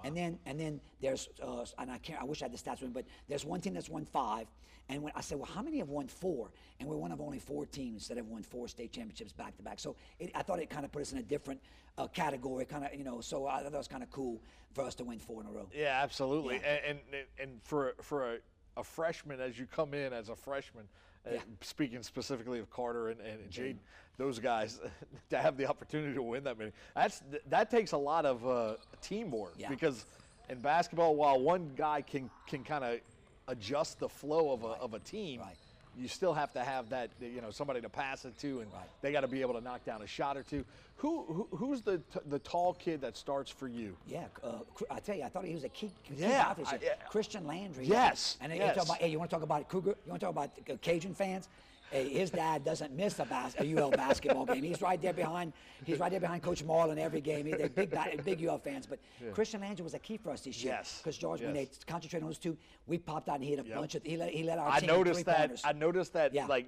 And 0.03 0.15
then 0.15 0.39
and 0.45 0.59
then 0.59 0.81
there's 1.01 1.29
uh, 1.41 1.65
and 1.77 1.91
I 1.91 1.97
can't 1.99 2.21
I 2.21 2.25
wish 2.25 2.41
I 2.41 2.45
had 2.45 2.53
the 2.53 2.57
stats 2.57 2.81
with 2.81 2.89
me, 2.89 2.93
but 2.93 3.05
there's 3.27 3.45
one 3.45 3.61
team 3.61 3.73
that's 3.73 3.89
won 3.89 4.05
five. 4.05 4.47
And 4.87 5.01
when 5.01 5.11
I 5.15 5.21
said, 5.21 5.39
well, 5.39 5.49
how 5.51 5.63
many 5.63 5.79
have 5.79 5.89
won 5.89 6.07
four? 6.07 6.51
And 6.79 6.87
we're 6.87 6.97
one 6.97 7.11
of 7.11 7.19
only 7.19 7.39
four 7.39 7.65
teams 7.65 8.07
that 8.07 8.17
have 8.17 8.27
won 8.27 8.43
four 8.43 8.67
state 8.67 8.91
championships 8.91 9.33
back 9.33 9.57
to 9.57 9.63
back. 9.63 9.79
So 9.79 9.95
it, 10.19 10.31
I 10.35 10.43
thought 10.43 10.59
it 10.59 10.69
kind 10.69 10.85
of 10.85 10.91
put 10.91 11.01
us 11.01 11.11
in 11.11 11.17
a 11.17 11.23
different 11.23 11.59
uh, 11.97 12.07
category, 12.07 12.65
kind 12.65 12.85
of 12.85 12.93
you 12.93 13.03
know. 13.03 13.21
So 13.21 13.47
I 13.47 13.63
thought 13.63 13.73
it 13.73 13.77
was 13.77 13.87
kind 13.87 14.03
of 14.03 14.11
cool 14.11 14.41
for 14.73 14.83
us 14.83 14.93
to 14.95 15.03
win 15.03 15.17
four 15.17 15.41
in 15.41 15.47
a 15.47 15.51
row. 15.51 15.67
Yeah, 15.73 15.99
absolutely. 16.03 16.55
Yeah. 16.57 16.77
And, 16.87 16.99
and 17.11 17.25
and 17.39 17.63
for 17.63 17.95
for 18.01 18.33
a, 18.33 18.37
a 18.77 18.83
freshman, 18.83 19.39
as 19.39 19.57
you 19.57 19.65
come 19.65 19.93
in 19.93 20.13
as 20.13 20.29
a 20.29 20.35
freshman, 20.35 20.85
Yeah. 21.31 21.39
speaking 21.61 22.03
specifically 22.03 22.59
of 22.59 22.69
Carter 22.69 23.09
and, 23.09 23.19
and 23.21 23.49
Jade, 23.49 23.77
those 24.17 24.39
guys 24.39 24.79
to 25.29 25.37
have 25.37 25.57
the 25.57 25.65
opportunity 25.67 26.13
to 26.13 26.21
win 26.21 26.43
that 26.43 26.57
many, 26.57 26.71
that's 26.95 27.23
that 27.49 27.69
takes 27.71 27.91
a 27.93 27.97
lot 27.97 28.25
of 28.25 28.47
uh, 28.47 28.75
teamwork 29.01 29.53
Yeah. 29.57 29.69
because 29.69 30.05
in 30.49 30.59
basketball, 30.59 31.15
while 31.15 31.39
one 31.39 31.71
guy 31.75 32.01
can 32.01 32.29
can 32.47 32.63
kind 32.63 32.83
of 32.83 32.99
adjust 33.47 33.99
the 33.99 34.09
flow 34.09 34.51
of 34.51 34.63
a 34.63 34.67
of 34.67 34.93
a 34.93 34.99
team. 34.99 35.39
Right. 35.41 35.55
You 35.97 36.07
still 36.07 36.33
have 36.33 36.51
to 36.53 36.63
have 36.63 36.89
that, 36.89 37.09
you 37.21 37.41
know, 37.41 37.51
somebody 37.51 37.79
to 37.81 37.89
pass 37.89 38.25
it 38.25 38.37
to, 38.39 38.59
and 38.59 38.71
Right. 38.73 38.83
they 39.01 39.11
got 39.11 39.21
to 39.21 39.27
be 39.27 39.41
able 39.41 39.53
to 39.53 39.61
knock 39.61 39.85
down 39.85 40.01
a 40.01 40.07
shot 40.07 40.35
or 40.35 40.43
two. 40.43 40.65
Who, 40.97 41.23
who 41.23 41.57
who's 41.57 41.81
the 41.81 41.97
t- 41.99 42.19
the 42.27 42.39
tall 42.39 42.73
kid 42.73 43.01
that 43.01 43.15
starts 43.17 43.49
for 43.51 43.67
you? 43.67 43.95
Yeah, 44.07 44.25
uh, 44.43 44.59
I 44.91 44.99
tell 44.99 45.15
you, 45.15 45.23
I 45.23 45.29
thought 45.29 45.45
he 45.45 45.53
was 45.53 45.63
a 45.63 45.69
key, 45.69 45.91
key 46.03 46.15
Yeah, 46.17 46.53
I- 46.65 46.79
yeah. 46.81 46.93
Christian 47.09 47.45
Landry. 47.47 47.85
Yes, 47.85 48.37
And 48.41 48.51
yes. 48.53 48.69
you 48.69 48.73
talk 48.75 48.85
about, 48.85 48.97
hey, 48.97 49.07
you 49.09 49.19
want 49.19 49.29
to 49.29 49.35
talk 49.35 49.43
about 49.43 49.67
Cougar? 49.69 49.95
You 50.05 50.09
want 50.09 50.19
to 50.21 50.25
talk 50.25 50.33
about 50.35 50.51
uh, 50.69 50.77
Cajun 50.81 51.13
fans? 51.13 51.47
Hey, 51.91 52.09
his 52.09 52.29
dad 52.31 52.63
doesn't 52.65 52.93
miss 52.95 53.19
a, 53.19 53.25
bas- 53.25 53.55
a 53.59 53.75
UL 53.77 53.91
basketball 53.91 54.45
game. 54.45 54.63
He's 54.63 54.81
right 54.81 55.01
there 55.01 55.13
behind. 55.13 55.53
He's 55.85 55.99
right 55.99 56.09
there 56.11 56.19
behind 56.19 56.41
Coach 56.41 56.63
Marlin 56.63 56.97
every 56.97 57.21
game. 57.21 57.49
They're 57.49 57.69
big, 57.69 57.91
ba- 57.91 58.11
big 58.23 58.43
UL 58.43 58.57
fans. 58.57 58.85
But 58.87 58.99
Christian 59.33 59.61
Landry 59.61 59.83
was 59.83 59.93
a 59.93 59.99
key 59.99 60.17
for 60.17 60.31
us 60.31 60.41
this 60.41 60.63
year. 60.63 60.73
Yes, 60.73 60.99
Because 60.99 61.17
George, 61.17 61.41
when 61.41 61.53
they 61.53 61.61
yes. 61.63 61.79
concentrated 61.85 62.23
on 62.23 62.29
those 62.29 62.39
two, 62.39 62.57
we 62.87 62.97
popped 62.97 63.29
out 63.29 63.35
and 63.35 63.45
hit 63.45 63.59
a 63.59 63.63
Yep. 63.65 63.75
bunch 63.77 63.95
of. 63.95 64.03
He 64.03 64.17
let, 64.17 64.29
he 64.31 64.43
let 64.43 64.57
our 64.57 64.67
I 64.69 64.79
team 64.79 64.87
noticed 64.87 65.25
that. 65.25 65.61
I 65.63 65.73
noticed 65.73 66.13
that 66.13 66.33
Yeah. 66.33 66.47
like 66.47 66.67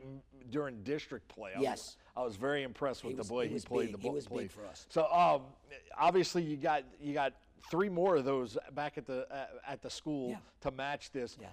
during 0.51 0.83
district 0.83 1.27
play. 1.27 1.51
I 1.53 1.57
was- 1.59 1.63
Yes. 1.63 1.97
I 2.15 2.21
was 2.23 2.35
very 2.35 2.63
impressed 2.63 3.03
with 3.03 3.13
He 3.13 3.17
was- 3.17 3.27
the 3.27 3.33
way 3.33 3.45
he 3.45 3.49
he, 3.49 3.53
was 3.55 3.65
played 3.65 3.87
big. 3.87 3.95
the 3.95 4.01
He 4.01 4.07
ball. 4.07 4.15
was 4.15 4.27
big 4.27 4.51
for 4.51 4.65
us. 4.65 4.85
So 4.89 5.11
um, 5.11 5.41
obviously 5.97 6.43
you 6.43 6.57
got 6.57 6.83
you 7.01 7.13
got 7.13 7.33
three 7.69 7.89
more 7.89 8.15
of 8.15 8.23
those 8.25 8.57
back 8.73 8.97
at 8.97 9.05
the 9.05 9.27
uh, 9.33 9.45
at 9.67 9.81
the 9.81 9.89
school 9.89 10.29
Yeah. 10.29 10.37
to 10.61 10.71
match 10.71 11.11
this. 11.11 11.37
Yeah. 11.41 11.47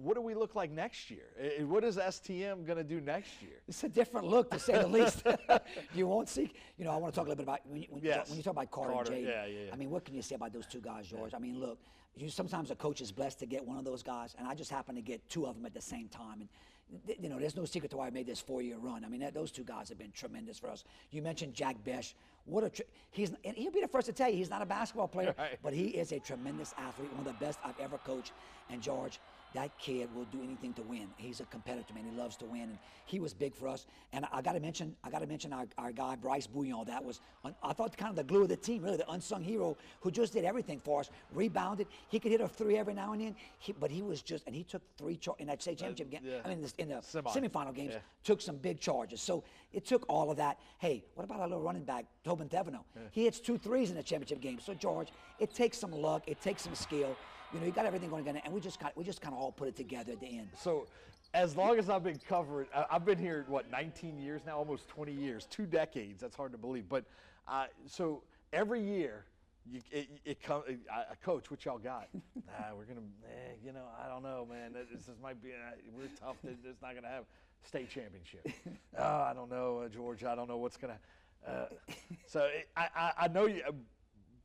What 0.00 0.14
do 0.14 0.20
we 0.20 0.34
look 0.34 0.54
like 0.54 0.70
next 0.70 1.10
year? 1.10 1.24
What 1.66 1.82
is 1.82 1.96
STM 1.96 2.64
going 2.64 2.78
to 2.78 2.84
do 2.84 3.00
next 3.00 3.42
year? 3.42 3.60
It's 3.66 3.82
a 3.82 3.88
different 3.88 4.28
look, 4.28 4.50
to 4.52 4.58
say 4.58 4.74
the 4.74 4.86
least. 4.98 5.24
you 5.94 6.06
won't 6.06 6.28
see. 6.28 6.52
You 6.76 6.84
know, 6.84 6.92
I 6.92 6.96
want 6.96 7.12
to 7.12 7.16
talk 7.18 7.26
a 7.26 7.30
little 7.30 7.44
bit 7.44 7.48
about 7.50 7.66
when 7.66 7.82
you, 7.82 7.88
when, 7.90 8.04
you, 8.04 8.12
talk, 8.12 8.28
when 8.28 8.36
you 8.36 8.42
talk 8.44 8.52
about 8.52 8.70
Carter, 8.70 8.92
Carter, 8.92 9.12
and 9.14 9.24
Jaden. 9.26 9.28
yeah, 9.28 9.46
yeah, 9.46 9.58
yeah. 9.66 9.70
I 9.72 9.76
mean, 9.76 9.90
what 9.90 10.04
can 10.04 10.14
you 10.14 10.22
say 10.22 10.36
about 10.36 10.52
those 10.52 10.66
two 10.66 10.80
guys, 10.80 11.08
George? 11.08 11.34
I 11.34 11.38
mean, 11.38 11.58
look, 11.58 11.78
you 12.16 12.28
sometimes 12.28 12.70
a 12.70 12.76
coach 12.76 13.00
is 13.00 13.10
blessed 13.10 13.40
to 13.40 13.46
get 13.46 13.66
one 13.66 13.76
of 13.76 13.84
those 13.84 14.02
guys, 14.04 14.36
and 14.38 14.46
I 14.46 14.54
just 14.54 14.70
happened 14.70 14.98
to 14.98 15.02
get 15.02 15.28
two 15.28 15.46
of 15.46 15.56
them 15.56 15.66
at 15.66 15.74
the 15.74 15.80
same 15.80 16.08
time. 16.08 16.40
And 16.40 16.48
th- 17.06 17.18
you 17.20 17.28
know, 17.28 17.40
there's 17.40 17.56
no 17.56 17.64
secret 17.64 17.90
to 17.90 17.96
why 17.96 18.06
I 18.06 18.10
made 18.10 18.26
this 18.26 18.40
four-year 18.40 18.76
run. 18.78 19.04
I 19.04 19.08
mean, 19.08 19.20
that, 19.20 19.34
those 19.34 19.50
two 19.50 19.64
guys 19.64 19.88
have 19.88 19.98
been 19.98 20.12
tremendous 20.12 20.60
for 20.60 20.68
us. 20.68 20.84
You 21.10 21.22
mentioned 21.22 21.54
Jack 21.54 21.76
Bech. 21.84 22.14
What 22.44 22.62
a 22.64 22.70
tr- 22.70 22.82
he's 23.10 23.32
and 23.44 23.56
he'll 23.56 23.72
be 23.72 23.80
the 23.80 23.88
first 23.88 24.06
to 24.06 24.12
tell 24.12 24.30
you 24.30 24.36
he's 24.36 24.48
not 24.48 24.62
a 24.62 24.66
basketball 24.66 25.08
player, 25.08 25.34
Right. 25.38 25.58
but 25.62 25.72
he 25.74 25.88
is 25.88 26.12
a 26.12 26.20
tremendous 26.20 26.72
athlete, 26.78 27.10
one 27.14 27.26
of 27.26 27.38
the 27.38 27.44
best 27.44 27.58
I've 27.64 27.78
ever 27.80 27.98
coached. 27.98 28.32
And 28.70 28.80
George, 28.80 29.20
that 29.54 29.76
kid 29.78 30.14
will 30.14 30.26
do 30.26 30.42
anything 30.42 30.72
to 30.74 30.82
win. 30.82 31.08
He's 31.16 31.40
a 31.40 31.44
competitor, 31.44 31.94
man. 31.94 32.04
He 32.10 32.16
loves 32.16 32.36
to 32.38 32.44
win, 32.44 32.62
and 32.62 32.78
he 33.06 33.18
was 33.18 33.32
big 33.32 33.54
for 33.54 33.66
us. 33.68 33.86
And 34.12 34.26
I, 34.32 34.42
got 34.42 34.52
to 34.52 34.60
mention, 34.60 34.94
I 35.02 35.10
got 35.10 35.20
to 35.20 35.26
mention 35.26 35.52
our, 35.52 35.66
our 35.78 35.90
guy 35.92 36.16
Bryce 36.16 36.46
Bouillon. 36.46 36.84
That 36.86 37.02
was, 37.04 37.20
un- 37.44 37.54
I 37.62 37.72
thought, 37.72 37.96
kind 37.96 38.10
of 38.10 38.16
the 38.16 38.24
glue 38.24 38.42
of 38.42 38.48
the 38.50 38.56
team, 38.56 38.82
really, 38.82 38.98
the 38.98 39.10
unsung 39.10 39.42
hero 39.42 39.76
who 40.00 40.10
just 40.10 40.32
did 40.34 40.44
everything 40.44 40.80
for 40.80 41.00
us. 41.00 41.10
Rebounded. 41.32 41.86
He 42.08 42.20
could 42.20 42.30
hit 42.30 42.40
a 42.42 42.48
three 42.48 42.76
every 42.76 42.92
now 42.94 43.12
and 43.14 43.22
then, 43.22 43.36
he, 43.58 43.72
but 43.72 43.90
he 43.90 44.02
was 44.02 44.20
just, 44.22 44.44
and 44.46 44.54
he 44.54 44.64
took 44.64 44.82
three 44.98 45.16
char- 45.16 45.36
in 45.38 45.46
that 45.46 45.62
state 45.62 45.78
uh, 45.78 45.86
championship 45.86 46.10
game. 46.10 46.20
yeah. 46.24 46.40
I 46.44 46.48
mean, 46.48 46.58
in 46.58 46.62
the, 46.64 46.72
in 46.78 46.88
the 46.90 47.00
Semi. 47.00 47.30
semifinal 47.30 47.74
games, 47.74 47.94
Yeah. 47.94 48.00
took 48.24 48.40
some 48.42 48.56
big 48.56 48.80
charges. 48.80 49.20
So 49.22 49.44
it 49.72 49.86
took 49.86 50.04
all 50.08 50.30
of 50.30 50.36
that. 50.36 50.58
Hey, 50.78 51.04
what 51.14 51.24
about 51.24 51.40
our 51.40 51.48
little 51.48 51.62
running 51.62 51.84
back, 51.84 52.04
Tobin 52.24 52.48
Theveno? 52.48 52.80
He 53.12 53.24
hits 53.24 53.40
two 53.40 53.56
threes 53.56 53.88
in 53.90 53.96
the 53.96 54.02
championship 54.02 54.40
game. 54.40 54.58
So 54.62 54.74
George, 54.74 55.08
it 55.38 55.54
takes 55.54 55.78
some 55.78 55.92
luck, 55.92 56.24
it 56.26 56.40
takes 56.42 56.62
some 56.62 56.74
skill. 56.74 57.16
You 57.52 57.60
know, 57.60 57.66
you 57.66 57.72
got 57.72 57.86
everything 57.86 58.10
going 58.10 58.24
together, 58.24 58.42
and 58.44 58.52
we 58.52 58.60
just 58.60 58.78
got 58.78 58.96
we 58.96 59.04
just 59.04 59.20
kind 59.22 59.34
of 59.34 59.40
all 59.40 59.52
put 59.52 59.68
it 59.68 59.76
together 59.76 60.12
at 60.12 60.20
the 60.20 60.26
end. 60.26 60.48
So, 60.58 60.86
as 61.32 61.56
long 61.56 61.78
as 61.78 61.88
I've 61.88 62.02
been 62.04 62.20
covering, 62.28 62.68
I- 62.74 62.86
I've 62.90 63.04
been 63.06 63.18
here 63.18 63.46
what 63.48 63.70
19 63.70 64.18
years 64.18 64.42
now, 64.44 64.58
almost 64.58 64.86
20 64.88 65.12
years, 65.12 65.46
two 65.50 65.64
decades. 65.64 66.20
That's 66.20 66.36
hard 66.36 66.52
to 66.52 66.58
believe. 66.58 66.88
But 66.88 67.04
uh, 67.46 67.66
so 67.86 68.22
every 68.52 68.82
year, 68.82 69.24
you, 69.70 69.80
it, 69.90 70.08
it 70.26 70.42
comes. 70.42 70.64
Uh, 70.92 71.04
coach, 71.24 71.50
what 71.50 71.64
y'all 71.64 71.78
got? 71.78 72.08
nah, 72.46 72.76
we're 72.76 72.84
gonna. 72.84 73.00
Eh, 73.26 73.52
you 73.64 73.72
know, 73.72 73.84
I 74.04 74.08
don't 74.08 74.22
know, 74.22 74.46
man. 74.50 74.74
This, 74.74 75.06
this 75.06 75.16
might 75.22 75.42
be. 75.42 75.50
Uh, 75.50 75.74
we're 75.96 76.08
tough. 76.20 76.36
It's 76.44 76.82
not 76.82 76.94
gonna 76.94 77.08
have 77.08 77.24
state 77.62 77.88
championship. 77.88 78.46
oh, 78.98 79.02
I 79.02 79.32
don't 79.34 79.50
know, 79.50 79.78
uh, 79.84 79.88
George. 79.88 80.22
I 80.22 80.34
don't 80.34 80.48
know 80.48 80.58
what's 80.58 80.76
gonna. 80.76 80.98
Uh, 81.46 81.66
so 82.26 82.40
it, 82.44 82.68
I, 82.76 82.88
I, 82.94 83.12
I 83.20 83.28
know 83.28 83.46
you. 83.46 83.62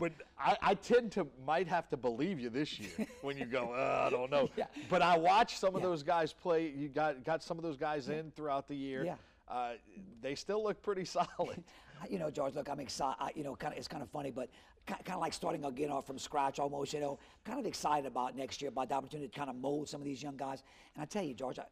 But 0.04 0.12
I, 0.38 0.58
I 0.62 0.74
tend 0.76 1.14
to 1.14 1.26
might 1.48 1.66
have 1.70 1.88
to 1.92 1.96
believe 1.96 2.38
you 2.38 2.50
this 2.50 2.78
year 2.78 3.08
when 3.22 3.38
you 3.38 3.46
go, 3.46 3.72
uh, 3.74 4.04
I 4.08 4.10
don't 4.10 4.30
know. 4.30 4.50
Yeah. 4.58 4.66
But 4.90 5.02
I 5.02 5.16
watched 5.18 5.58
some 5.60 5.76
of 5.76 5.82
Yeah. 5.82 5.88
those 5.88 6.04
guys 6.04 6.34
play. 6.34 6.74
You 6.76 6.90
got 6.90 7.24
got 7.24 7.42
some 7.42 7.58
of 7.58 7.64
those 7.64 7.78
guys 7.78 8.10
in 8.10 8.30
throughout 8.36 8.68
the 8.68 8.76
year. 8.76 9.06
Yeah. 9.06 9.16
Uh, 9.48 9.74
they 10.22 10.36
still 10.36 10.62
look 10.62 10.82
pretty 10.82 11.06
solid. 11.06 11.30
You 12.10 12.20
know, 12.20 12.30
George, 12.30 12.54
look, 12.56 12.68
I'm 12.70 12.82
excited. 12.82 13.16
You 13.34 13.46
know, 13.46 13.56
kind 13.56 13.72
of, 13.72 13.78
it's 13.80 13.88
kind 13.88 14.04
of 14.04 14.10
funny, 14.10 14.30
but 14.30 14.50
kind 14.86 15.00
of 15.12 15.22
like 15.22 15.32
starting 15.32 15.64
again 15.64 15.90
off 15.90 16.06
from 16.06 16.20
scratch 16.20 16.60
almost. 16.60 16.92
You 16.92 17.00
know, 17.00 17.18
kind 17.46 17.58
of 17.62 17.66
excited 17.66 18.06
about 18.06 18.36
next 18.36 18.62
year, 18.62 18.68
about 18.68 18.90
the 18.90 18.96
opportunity 18.96 19.30
to 19.30 19.34
kind 19.40 19.50
of 19.50 19.56
mold 19.56 19.88
some 19.88 20.02
of 20.02 20.06
these 20.06 20.22
young 20.22 20.36
guys. 20.36 20.64
And 20.96 21.02
I 21.02 21.06
tell 21.06 21.24
you, 21.24 21.34
George, 21.34 21.60
I, 21.60 21.64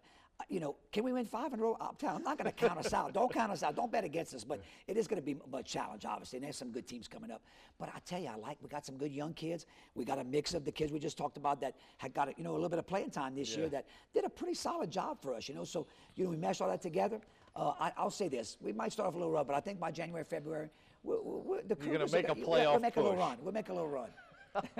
you 0.49 0.59
know, 0.59 0.75
can 0.91 1.03
we 1.03 1.13
win 1.13 1.25
five 1.25 1.53
in 1.53 1.59
a 1.59 1.63
row? 1.63 1.77
I'm, 1.79 2.23
not 2.23 2.37
going 2.37 2.45
to 2.45 2.51
count 2.51 2.79
us 2.79 2.93
out. 2.93 3.13
Don't 3.13 3.31
count 3.31 3.51
us 3.51 3.63
out. 3.63 3.75
Don't 3.75 3.91
bet 3.91 4.03
against 4.03 4.33
us. 4.33 4.43
But 4.43 4.61
it 4.87 4.97
is 4.97 5.07
going 5.07 5.21
to 5.21 5.25
be 5.25 5.37
a 5.53 5.63
challenge, 5.63 6.05
obviously. 6.05 6.37
And 6.37 6.45
there's 6.45 6.57
some 6.57 6.71
good 6.71 6.87
teams 6.87 7.07
coming 7.07 7.31
up. 7.31 7.41
But 7.79 7.89
I 7.95 7.99
tell 8.05 8.21
you, 8.21 8.29
I 8.29 8.35
like 8.35 8.57
we 8.61 8.69
got 8.69 8.85
some 8.85 8.97
good 8.97 9.11
young 9.11 9.33
kids. 9.33 9.65
We 9.95 10.05
got 10.05 10.19
a 10.19 10.23
mix 10.23 10.53
of 10.53 10.65
the 10.65 10.71
kids 10.71 10.91
we 10.91 10.99
just 10.99 11.17
talked 11.17 11.37
about 11.37 11.61
that 11.61 11.75
had 11.97 12.13
got 12.13 12.37
you 12.37 12.43
know 12.43 12.51
a 12.51 12.53
little 12.53 12.69
bit 12.69 12.79
of 12.79 12.87
playing 12.87 13.09
time 13.11 13.35
this 13.35 13.55
year 13.55 13.69
that 13.69 13.85
did 14.13 14.25
a 14.25 14.29
pretty 14.29 14.53
solid 14.53 14.91
job 14.91 15.21
for 15.21 15.33
us. 15.33 15.49
You 15.49 15.55
know, 15.55 15.63
so 15.63 15.87
you 16.15 16.23
know 16.23 16.29
we 16.29 16.37
meshed 16.37 16.61
all 16.61 16.69
that 16.69 16.81
together. 16.81 17.19
Uh, 17.55 17.73
I, 17.79 17.91
I'll 17.97 18.09
say 18.09 18.27
this: 18.27 18.57
we 18.61 18.71
might 18.71 18.91
start 18.91 19.07
off 19.07 19.15
a 19.15 19.17
little 19.17 19.31
rough, 19.33 19.47
but 19.47 19.55
I 19.55 19.59
think 19.59 19.79
by 19.79 19.91
January, 19.91 20.23
February, 20.23 20.69
we're, 21.03 21.21
we're, 21.21 21.61
the 21.63 21.75
You're 21.81 21.97
gonna 21.97 22.05
Cougars 22.05 22.13
are 22.13 22.17
make 22.17 22.25
a 22.25 22.27
gonna- 22.29 22.39
yeah, 22.39 22.45
playoff 22.45 22.71
We'll 22.71 22.79
make 22.79 22.95
a 22.95 23.01
little 23.01 23.17
run. 23.17 23.37
We'll 23.41 23.53
make 23.53 23.69
a 23.69 23.73
little 23.73 23.89
run. 23.89 24.09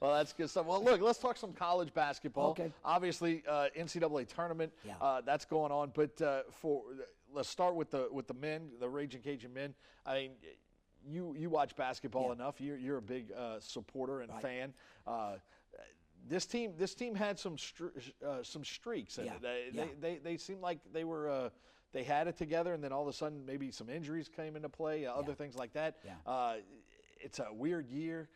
well, 0.00 0.14
that's 0.14 0.32
good 0.32 0.48
stuff. 0.50 0.66
Well, 0.66 0.82
look, 0.82 1.00
let's 1.00 1.18
talk 1.18 1.36
some 1.36 1.52
college 1.52 1.92
basketball. 1.94 2.50
Okay. 2.50 2.72
Obviously, 2.84 3.42
uh, 3.48 3.68
NCAA 3.76 4.26
tournament. 4.28 4.72
Yeah. 4.84 4.94
Uh, 5.00 5.20
that's 5.20 5.44
going 5.44 5.72
on. 5.72 5.92
But 5.94 6.20
uh, 6.22 6.42
for 6.52 6.82
let's 7.32 7.48
start 7.48 7.74
with 7.74 7.90
the 7.90 8.08
with 8.12 8.26
the 8.28 8.34
men, 8.34 8.68
the 8.80 8.88
Raging 8.88 9.20
Cajun 9.22 9.52
men. 9.52 9.74
I 10.06 10.14
mean, 10.14 10.30
you 11.06 11.34
you 11.36 11.50
watch 11.50 11.74
basketball 11.76 12.26
Yeah. 12.28 12.32
enough. 12.34 12.60
You're 12.60 12.76
you're 12.76 12.98
a 12.98 13.02
big 13.02 13.32
uh, 13.32 13.58
supporter 13.60 14.20
and 14.20 14.30
Right. 14.32 14.42
fan. 14.42 14.74
Uh, 15.06 15.34
this 16.28 16.46
team, 16.46 16.72
this 16.76 16.94
team 16.94 17.14
had 17.14 17.38
some 17.38 17.56
uh, 18.26 18.42
some 18.42 18.64
streaks 18.64 19.18
in 19.18 19.26
Yeah, 19.26 19.34
it. 19.34 19.42
They, 19.42 19.64
yeah. 19.72 19.84
they, 20.00 20.14
they, 20.14 20.18
they 20.18 20.36
seemed 20.36 20.60
like 20.60 20.78
they 20.92 21.04
were 21.04 21.28
uh, 21.30 21.48
they 21.92 22.02
had 22.04 22.28
it 22.28 22.36
together, 22.36 22.74
and 22.74 22.82
then 22.84 22.92
all 22.92 23.02
of 23.02 23.08
a 23.08 23.12
sudden 23.12 23.46
maybe 23.46 23.70
some 23.70 23.88
injuries 23.88 24.28
came 24.28 24.54
into 24.56 24.68
play, 24.68 25.06
uh, 25.06 25.12
other 25.12 25.30
Yeah. 25.30 25.34
things 25.36 25.54
like 25.56 25.72
that. 25.74 25.96
Yeah. 26.04 26.12
Uh, 26.26 26.56
it's 27.20 27.38
a 27.38 27.48
weird 27.52 27.88
year. 27.88 28.28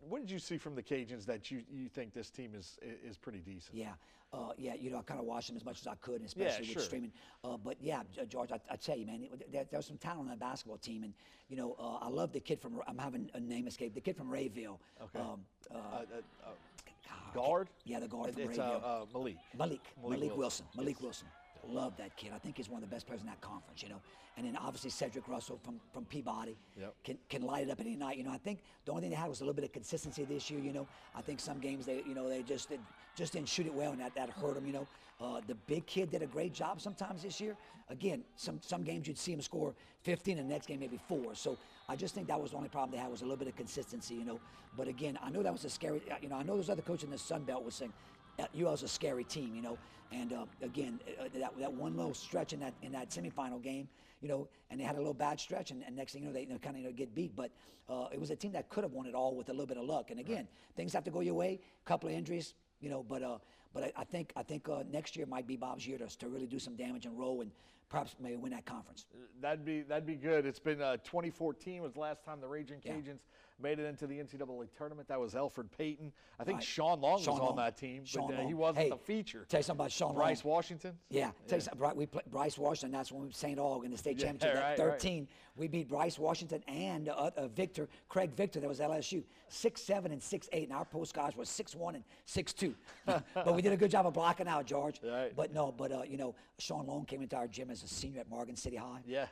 What 0.00 0.20
did 0.22 0.30
you 0.30 0.38
see 0.38 0.58
from 0.58 0.74
the 0.74 0.82
Cajuns 0.82 1.24
that 1.26 1.50
you, 1.50 1.62
you 1.70 1.88
think 1.88 2.12
this 2.12 2.30
team 2.30 2.52
is 2.54 2.78
is 3.06 3.16
pretty 3.16 3.38
decent? 3.38 3.74
Yeah, 3.76 3.92
uh, 4.32 4.52
yeah. 4.58 4.74
You 4.74 4.90
know, 4.90 4.98
I 4.98 5.02
kind 5.02 5.20
of 5.20 5.26
watched 5.26 5.48
them 5.48 5.56
as 5.56 5.64
much 5.64 5.80
as 5.80 5.86
I 5.86 5.94
could, 5.96 6.16
and 6.16 6.26
especially 6.26 6.66
sure. 6.66 6.76
with 6.76 6.84
streaming. 6.84 7.12
Uh, 7.44 7.56
but 7.56 7.76
yeah, 7.80 8.02
George, 8.28 8.50
I, 8.52 8.60
I 8.70 8.76
tell 8.76 8.96
you, 8.96 9.06
man, 9.06 9.22
it, 9.22 9.52
there, 9.52 9.64
there's 9.70 9.86
some 9.86 9.98
talent 9.98 10.20
on 10.20 10.28
that 10.28 10.40
basketball 10.40 10.78
team, 10.78 11.04
and 11.04 11.14
you 11.48 11.56
know, 11.56 11.76
uh, 11.78 12.04
I 12.04 12.08
love 12.08 12.32
the 12.32 12.40
kid 12.40 12.60
from. 12.60 12.80
I'm 12.88 12.98
having 12.98 13.30
a 13.34 13.40
name 13.40 13.66
escape. 13.66 13.94
The 13.94 14.00
kid 14.00 14.16
from 14.16 14.30
Rayville. 14.30 14.78
Okay. 15.02 15.18
Um, 15.18 15.40
uh, 15.70 15.74
Uh, 15.76 15.78
uh, 15.78 16.48
uh, 16.48 17.32
guard? 17.34 17.68
Yeah, 17.84 18.00
the 18.00 18.08
guard 18.08 18.32
from 18.34 18.42
It's 18.42 18.58
Rayville. 18.58 19.06
Mylik. 19.14 19.36
Mylik, 19.56 19.80
Mylik 20.02 20.18
Mylik, 20.18 20.36
Wilson. 20.36 20.38
Wilson. 20.38 20.66
Mylik 20.76 20.94
Yes. 20.94 21.02
Wilson. 21.02 21.28
Love 21.68 21.96
that 21.98 22.16
kid. 22.16 22.32
I 22.34 22.38
think 22.38 22.56
he's 22.56 22.68
one 22.68 22.82
of 22.82 22.88
the 22.88 22.94
best 22.94 23.06
players 23.06 23.20
in 23.20 23.26
that 23.26 23.40
conference, 23.40 23.82
you 23.82 23.88
know. 23.88 24.00
And 24.36 24.46
then 24.46 24.56
obviously 24.56 24.90
Cedric 24.90 25.28
Russell 25.28 25.58
from, 25.62 25.80
from 25.92 26.04
Peabody 26.06 26.56
Yep. 26.78 26.94
can, 27.04 27.18
can 27.28 27.42
light 27.42 27.66
it 27.66 27.70
up 27.70 27.80
any 27.80 27.96
night. 27.96 28.16
You 28.16 28.24
know, 28.24 28.32
I 28.32 28.38
think 28.38 28.60
the 28.84 28.92
only 28.92 29.02
thing 29.02 29.10
they 29.10 29.16
had 29.16 29.28
was 29.28 29.40
a 29.40 29.44
little 29.44 29.54
bit 29.54 29.64
of 29.64 29.72
consistency 29.72 30.24
this 30.24 30.50
year, 30.50 30.60
you 30.60 30.72
know. 30.72 30.86
I 31.14 31.20
think 31.20 31.40
some 31.40 31.58
games 31.58 31.84
they, 31.86 32.02
you 32.06 32.14
know, 32.14 32.28
they 32.28 32.42
just 32.42 32.68
did, 32.70 32.80
just 33.16 33.32
didn't 33.34 33.48
shoot 33.48 33.66
it 33.66 33.74
well 33.74 33.92
and 33.92 34.00
that, 34.00 34.14
that 34.14 34.30
hurt 34.30 34.54
them, 34.54 34.66
you 34.66 34.72
know. 34.72 34.86
Uh, 35.20 35.40
the 35.46 35.54
big 35.54 35.84
kid 35.84 36.10
did 36.10 36.22
a 36.22 36.26
great 36.26 36.54
job 36.54 36.80
sometimes 36.80 37.22
this 37.22 37.40
year. 37.40 37.54
Again, 37.90 38.22
some, 38.36 38.58
some 38.62 38.82
games 38.82 39.06
you'd 39.06 39.18
see 39.18 39.32
him 39.32 39.42
score 39.42 39.74
15 40.04 40.38
and 40.38 40.48
the 40.48 40.52
next 40.54 40.66
game 40.66 40.80
maybe 40.80 40.98
four. 41.08 41.34
So 41.34 41.58
I 41.90 41.96
just 41.96 42.14
think 42.14 42.26
that 42.28 42.40
was 42.40 42.52
the 42.52 42.56
only 42.56 42.70
problem 42.70 42.92
they 42.92 42.96
had 43.02 43.10
was 43.10 43.20
a 43.20 43.24
little 43.24 43.36
bit 43.36 43.48
of 43.48 43.56
consistency, 43.56 44.14
you 44.14 44.24
know. 44.24 44.40
But 44.78 44.88
again, 44.88 45.18
I 45.22 45.28
know 45.28 45.42
that 45.42 45.52
was 45.52 45.64
a 45.66 45.70
scary, 45.70 46.00
you 46.22 46.28
know, 46.30 46.36
I 46.36 46.42
know 46.42 46.54
there's 46.54 46.70
other 46.70 46.80
coaches 46.80 47.04
in 47.04 47.10
the 47.10 47.18
Sun 47.18 47.42
Belt 47.42 47.62
was 47.64 47.74
saying, 47.74 47.92
uh, 47.92 48.19
UL's 48.58 48.82
a 48.82 48.88
scary 48.88 49.24
team, 49.24 49.54
you 49.54 49.62
know. 49.62 49.78
And 50.12 50.32
uh, 50.32 50.46
again, 50.62 51.00
uh, 51.20 51.24
that, 51.38 51.58
that 51.58 51.72
one 51.72 51.96
little 51.96 52.14
stretch 52.14 52.52
in 52.52 52.60
that 52.60 52.74
in 52.82 52.92
that 52.92 53.10
semifinal 53.10 53.62
game, 53.62 53.88
you 54.20 54.28
know, 54.28 54.48
and 54.70 54.80
they 54.80 54.84
had 54.84 54.96
a 54.96 54.98
little 54.98 55.14
bad 55.14 55.38
stretch, 55.38 55.70
and, 55.70 55.84
and 55.86 55.96
next 55.96 56.12
thing 56.12 56.22
you 56.22 56.28
know, 56.28 56.34
they, 56.34 56.46
kind 56.46 56.76
of 56.76 56.76
you 56.78 56.84
know, 56.84 56.92
get 56.92 57.14
beat. 57.14 57.34
But 57.36 57.50
uh, 57.88 58.06
it 58.12 58.18
was 58.18 58.30
a 58.30 58.36
team 58.36 58.52
that 58.52 58.68
could 58.68 58.84
have 58.84 58.92
won 58.92 59.06
it 59.06 59.14
all 59.14 59.34
with 59.36 59.48
a 59.48 59.52
little 59.52 59.66
bit 59.66 59.76
of 59.76 59.84
luck. 59.84 60.10
And 60.10 60.18
again, 60.20 60.48
things 60.76 60.92
have 60.92 61.04
to 61.04 61.10
go 61.10 61.20
your 61.20 61.34
way. 61.34 61.60
A 61.84 61.88
couple 61.88 62.08
of 62.08 62.14
injuries, 62.14 62.54
you 62.80 62.90
know, 62.90 63.04
but 63.08 63.22
uh, 63.22 63.38
but 63.72 63.84
I, 63.84 63.92
I 63.96 64.04
think 64.04 64.32
I 64.36 64.42
think 64.42 64.68
uh, 64.68 64.82
next 64.90 65.16
year 65.16 65.26
might 65.26 65.46
be 65.46 65.56
Bob's 65.56 65.86
year 65.86 65.98
to, 65.98 66.18
to 66.18 66.28
really 66.28 66.46
do 66.46 66.58
some 66.58 66.76
damage 66.76 67.06
and 67.06 67.18
roll 67.18 67.40
and 67.40 67.50
perhaps 67.88 68.16
maybe 68.20 68.36
win 68.36 68.52
that 68.52 68.64
conference. 68.64 69.06
That'd 69.40 69.64
be 69.64 69.82
that'd 69.82 70.06
be 70.06 70.16
good. 70.16 70.46
It's 70.46 70.58
been 70.58 70.80
uh, 70.80 70.96
2014 70.98 71.82
was 71.82 71.92
the 71.92 72.00
last 72.00 72.24
time 72.24 72.40
the 72.40 72.48
Raging 72.48 72.80
Yeah. 72.84 73.18
Made 73.62 73.78
it 73.78 73.84
into 73.84 74.06
the 74.06 74.18
NCAA 74.18 74.68
tournament. 74.76 75.08
That 75.08 75.20
was 75.20 75.34
Elfrid 75.34 75.68
Payton. 75.76 76.12
I 76.38 76.44
think 76.44 76.58
Right. 76.58 76.64
Shawn 76.64 77.00
Long 77.00 77.20
Shawn 77.22 77.38
was 77.38 77.50
on 77.50 77.56
that 77.56 77.76
team, 77.76 78.04
Shawn 78.06 78.28
but 78.30 78.40
uh, 78.40 78.46
he 78.46 78.54
wasn't 78.54 78.78
Hey, 78.78 78.88
the 78.90 78.96
feature. 78.96 79.44
Tell 79.48 79.60
you 79.60 79.64
something 79.64 79.80
about 79.82 79.92
Shawn 79.92 80.14
Bryce 80.14 80.44
Long. 80.44 80.54
Washington. 80.54 80.96
Yeah, 81.10 81.32
tell 81.46 81.58
you 81.58 81.62
something, 81.62 81.78
Bri- 81.78 81.94
we 81.94 82.06
play, 82.06 82.22
Bryce 82.30 82.56
Washington. 82.56 82.92
That's 82.92 83.12
when 83.12 83.26
we 83.26 83.32
St. 83.32 83.58
Aug 83.58 83.84
in 83.84 83.90
the 83.90 83.98
state 83.98 84.18
Yeah, 84.18 84.26
championship. 84.28 84.62
right, 84.62 84.76
that 84.76 84.82
right. 84.82 84.92
13, 85.00 85.28
we 85.56 85.68
beat 85.68 85.88
Bryce 85.88 86.18
Washington 86.18 86.62
and 86.68 87.08
uh, 87.10 87.30
uh, 87.36 87.48
Victor, 87.48 87.88
Craig 88.08 88.32
Victor. 88.34 88.60
That 88.60 88.68
was 88.68 88.80
LSU, 88.80 89.22
six 89.48 89.82
seven 89.82 90.10
and 90.12 90.22
six 90.22 90.48
eight, 90.52 90.68
and 90.68 90.76
our 90.76 90.84
post 90.86 91.12
guys 91.14 91.36
were 91.36 91.44
six 91.44 91.74
one 91.74 91.96
and 91.96 92.04
six 92.24 92.54
two. 92.54 92.74
but 93.06 93.54
we 93.54 93.60
did 93.60 93.72
a 93.72 93.76
good 93.76 93.90
job 93.90 94.06
of 94.06 94.14
blocking 94.14 94.48
out, 94.48 94.64
George. 94.66 95.00
Right. 95.04 95.34
But 95.36 95.52
no, 95.52 95.70
but 95.72 95.92
uh, 95.92 96.02
you 96.08 96.16
know, 96.16 96.34
Shawn 96.58 96.86
Long 96.86 97.04
came 97.04 97.20
into 97.20 97.36
our 97.36 97.46
gym 97.48 97.70
as 97.70 97.82
a 97.82 97.88
senior 97.88 98.20
at 98.20 98.30
Morgan 98.30 98.56
City 98.56 98.76
High. 98.76 99.00
Yeah. 99.06 99.26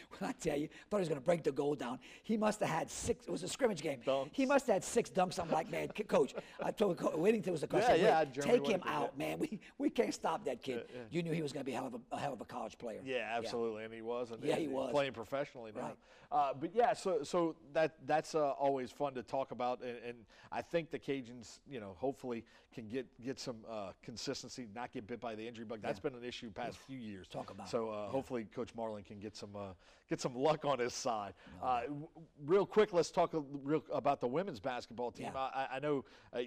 When 0.18 0.30
I 0.30 0.32
tell 0.32 0.56
you, 0.56 0.66
I 0.72 0.76
thought 0.90 0.98
he 0.98 1.00
was 1.00 1.08
going 1.08 1.20
to 1.20 1.24
break 1.24 1.42
the 1.42 1.52
goal 1.52 1.74
down. 1.74 1.98
He 2.22 2.36
must 2.36 2.60
have 2.60 2.68
had 2.68 2.90
six. 2.90 3.26
It 3.26 3.30
was 3.30 3.42
a 3.42 3.48
scrimmage 3.48 3.82
game. 3.82 4.00
Dunks. 4.06 4.28
He 4.32 4.46
must 4.46 4.66
have 4.66 4.74
had 4.74 4.84
six 4.84 5.10
dunks. 5.10 5.38
I'm 5.38 5.50
like, 5.50 5.70
man, 5.70 5.88
coach. 6.08 6.34
I 6.62 6.70
told 6.70 6.98
Co- 6.98 7.16
Whittington 7.16 7.52
was 7.52 7.62
the 7.62 7.66
coach. 7.66 7.84
Yeah, 7.88 7.94
yeah, 7.94 8.20
"Whit, 8.20 8.32
Jeremy 8.34 8.52
take 8.58 8.66
him 8.68 8.82
out, 8.86 9.16
man. 9.18 9.38
We 9.38 9.60
we 9.78 9.90
can't 9.90 10.14
stop 10.14 10.44
that 10.44 10.62
kid. 10.62 10.84
You 11.10 11.22
knew 11.22 11.32
he 11.32 11.42
was 11.42 11.52
going 11.52 11.64
to 11.64 11.66
be 11.70 11.72
a 11.72 11.76
hell 11.76 11.86
of 11.88 11.94
a, 11.94 12.00
a 12.12 12.18
hell 12.18 12.32
of 12.32 12.40
a 12.40 12.44
college 12.44 12.78
player. 12.78 13.00
Yeah, 13.04 13.28
absolutely, 13.36 13.84
and 13.84 13.92
he 13.92 14.02
was. 14.02 14.30
And, 14.30 14.42
Yeah, 14.42 14.54
and 14.54 14.62
he 14.62 14.68
was. 14.68 14.90
playing 14.90 15.12
professionally 15.12 15.72
now. 15.74 15.82
Right. 15.82 15.96
Uh, 16.32 16.54
but 16.58 16.74
yeah, 16.74 16.94
so 16.94 17.22
so 17.22 17.54
that 17.74 17.94
that's 18.06 18.34
uh, 18.34 18.52
always 18.52 18.90
fun 18.90 19.12
to 19.12 19.22
talk 19.22 19.50
about, 19.50 19.82
and, 19.82 19.98
and 20.06 20.16
I 20.50 20.62
think 20.62 20.90
the 20.90 20.98
Cajuns, 20.98 21.60
you 21.68 21.78
know, 21.78 21.94
hopefully 21.98 22.44
can 22.74 22.88
get 22.88 23.06
get 23.22 23.38
some 23.38 23.56
uh, 23.70 23.92
consistency, 24.02 24.66
not 24.74 24.92
get 24.92 25.06
bit 25.06 25.20
by 25.20 25.34
the 25.34 25.46
injury 25.46 25.66
bug. 25.66 25.80
That's 25.82 26.00
been 26.00 26.14
an 26.14 26.24
issue 26.24 26.50
past 26.50 26.78
few 26.78 26.98
years. 26.98 27.28
Talk 27.28 27.50
about 27.50 27.68
So 27.68 27.90
uh, 27.90 28.08
hopefully, 28.08 28.44
Coach 28.44 28.74
Marlin 28.74 29.02
can 29.02 29.18
get 29.18 29.36
some 29.36 29.54
uh, 29.54 29.74
get 30.08 30.20
some 30.20 30.34
luck 30.34 30.64
on 30.64 30.78
his 30.78 30.92
side. 30.94 31.34
Uh, 31.62 31.82
w- 31.82 32.08
real 32.44 32.66
quick, 32.66 32.92
let's 32.92 33.10
talk 33.10 33.30
real 33.64 33.82
about 33.92 34.20
the 34.20 34.26
women's 34.28 34.60
basketball 34.60 35.10
team. 35.10 35.30
Yeah. 35.34 35.40
I, 35.40 35.66
I- 35.74 35.78
know. 35.80 36.04
Uh, 36.32 36.40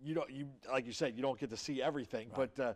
you 0.00 0.14
don't 0.14 0.30
you 0.30 0.48
like 0.70 0.86
you 0.86 0.92
said 0.92 1.16
you 1.16 1.22
don't 1.22 1.38
get 1.40 1.50
to 1.50 1.56
see 1.56 1.82
everything, 1.82 2.30
but 2.36 2.58
uh, 2.60 2.74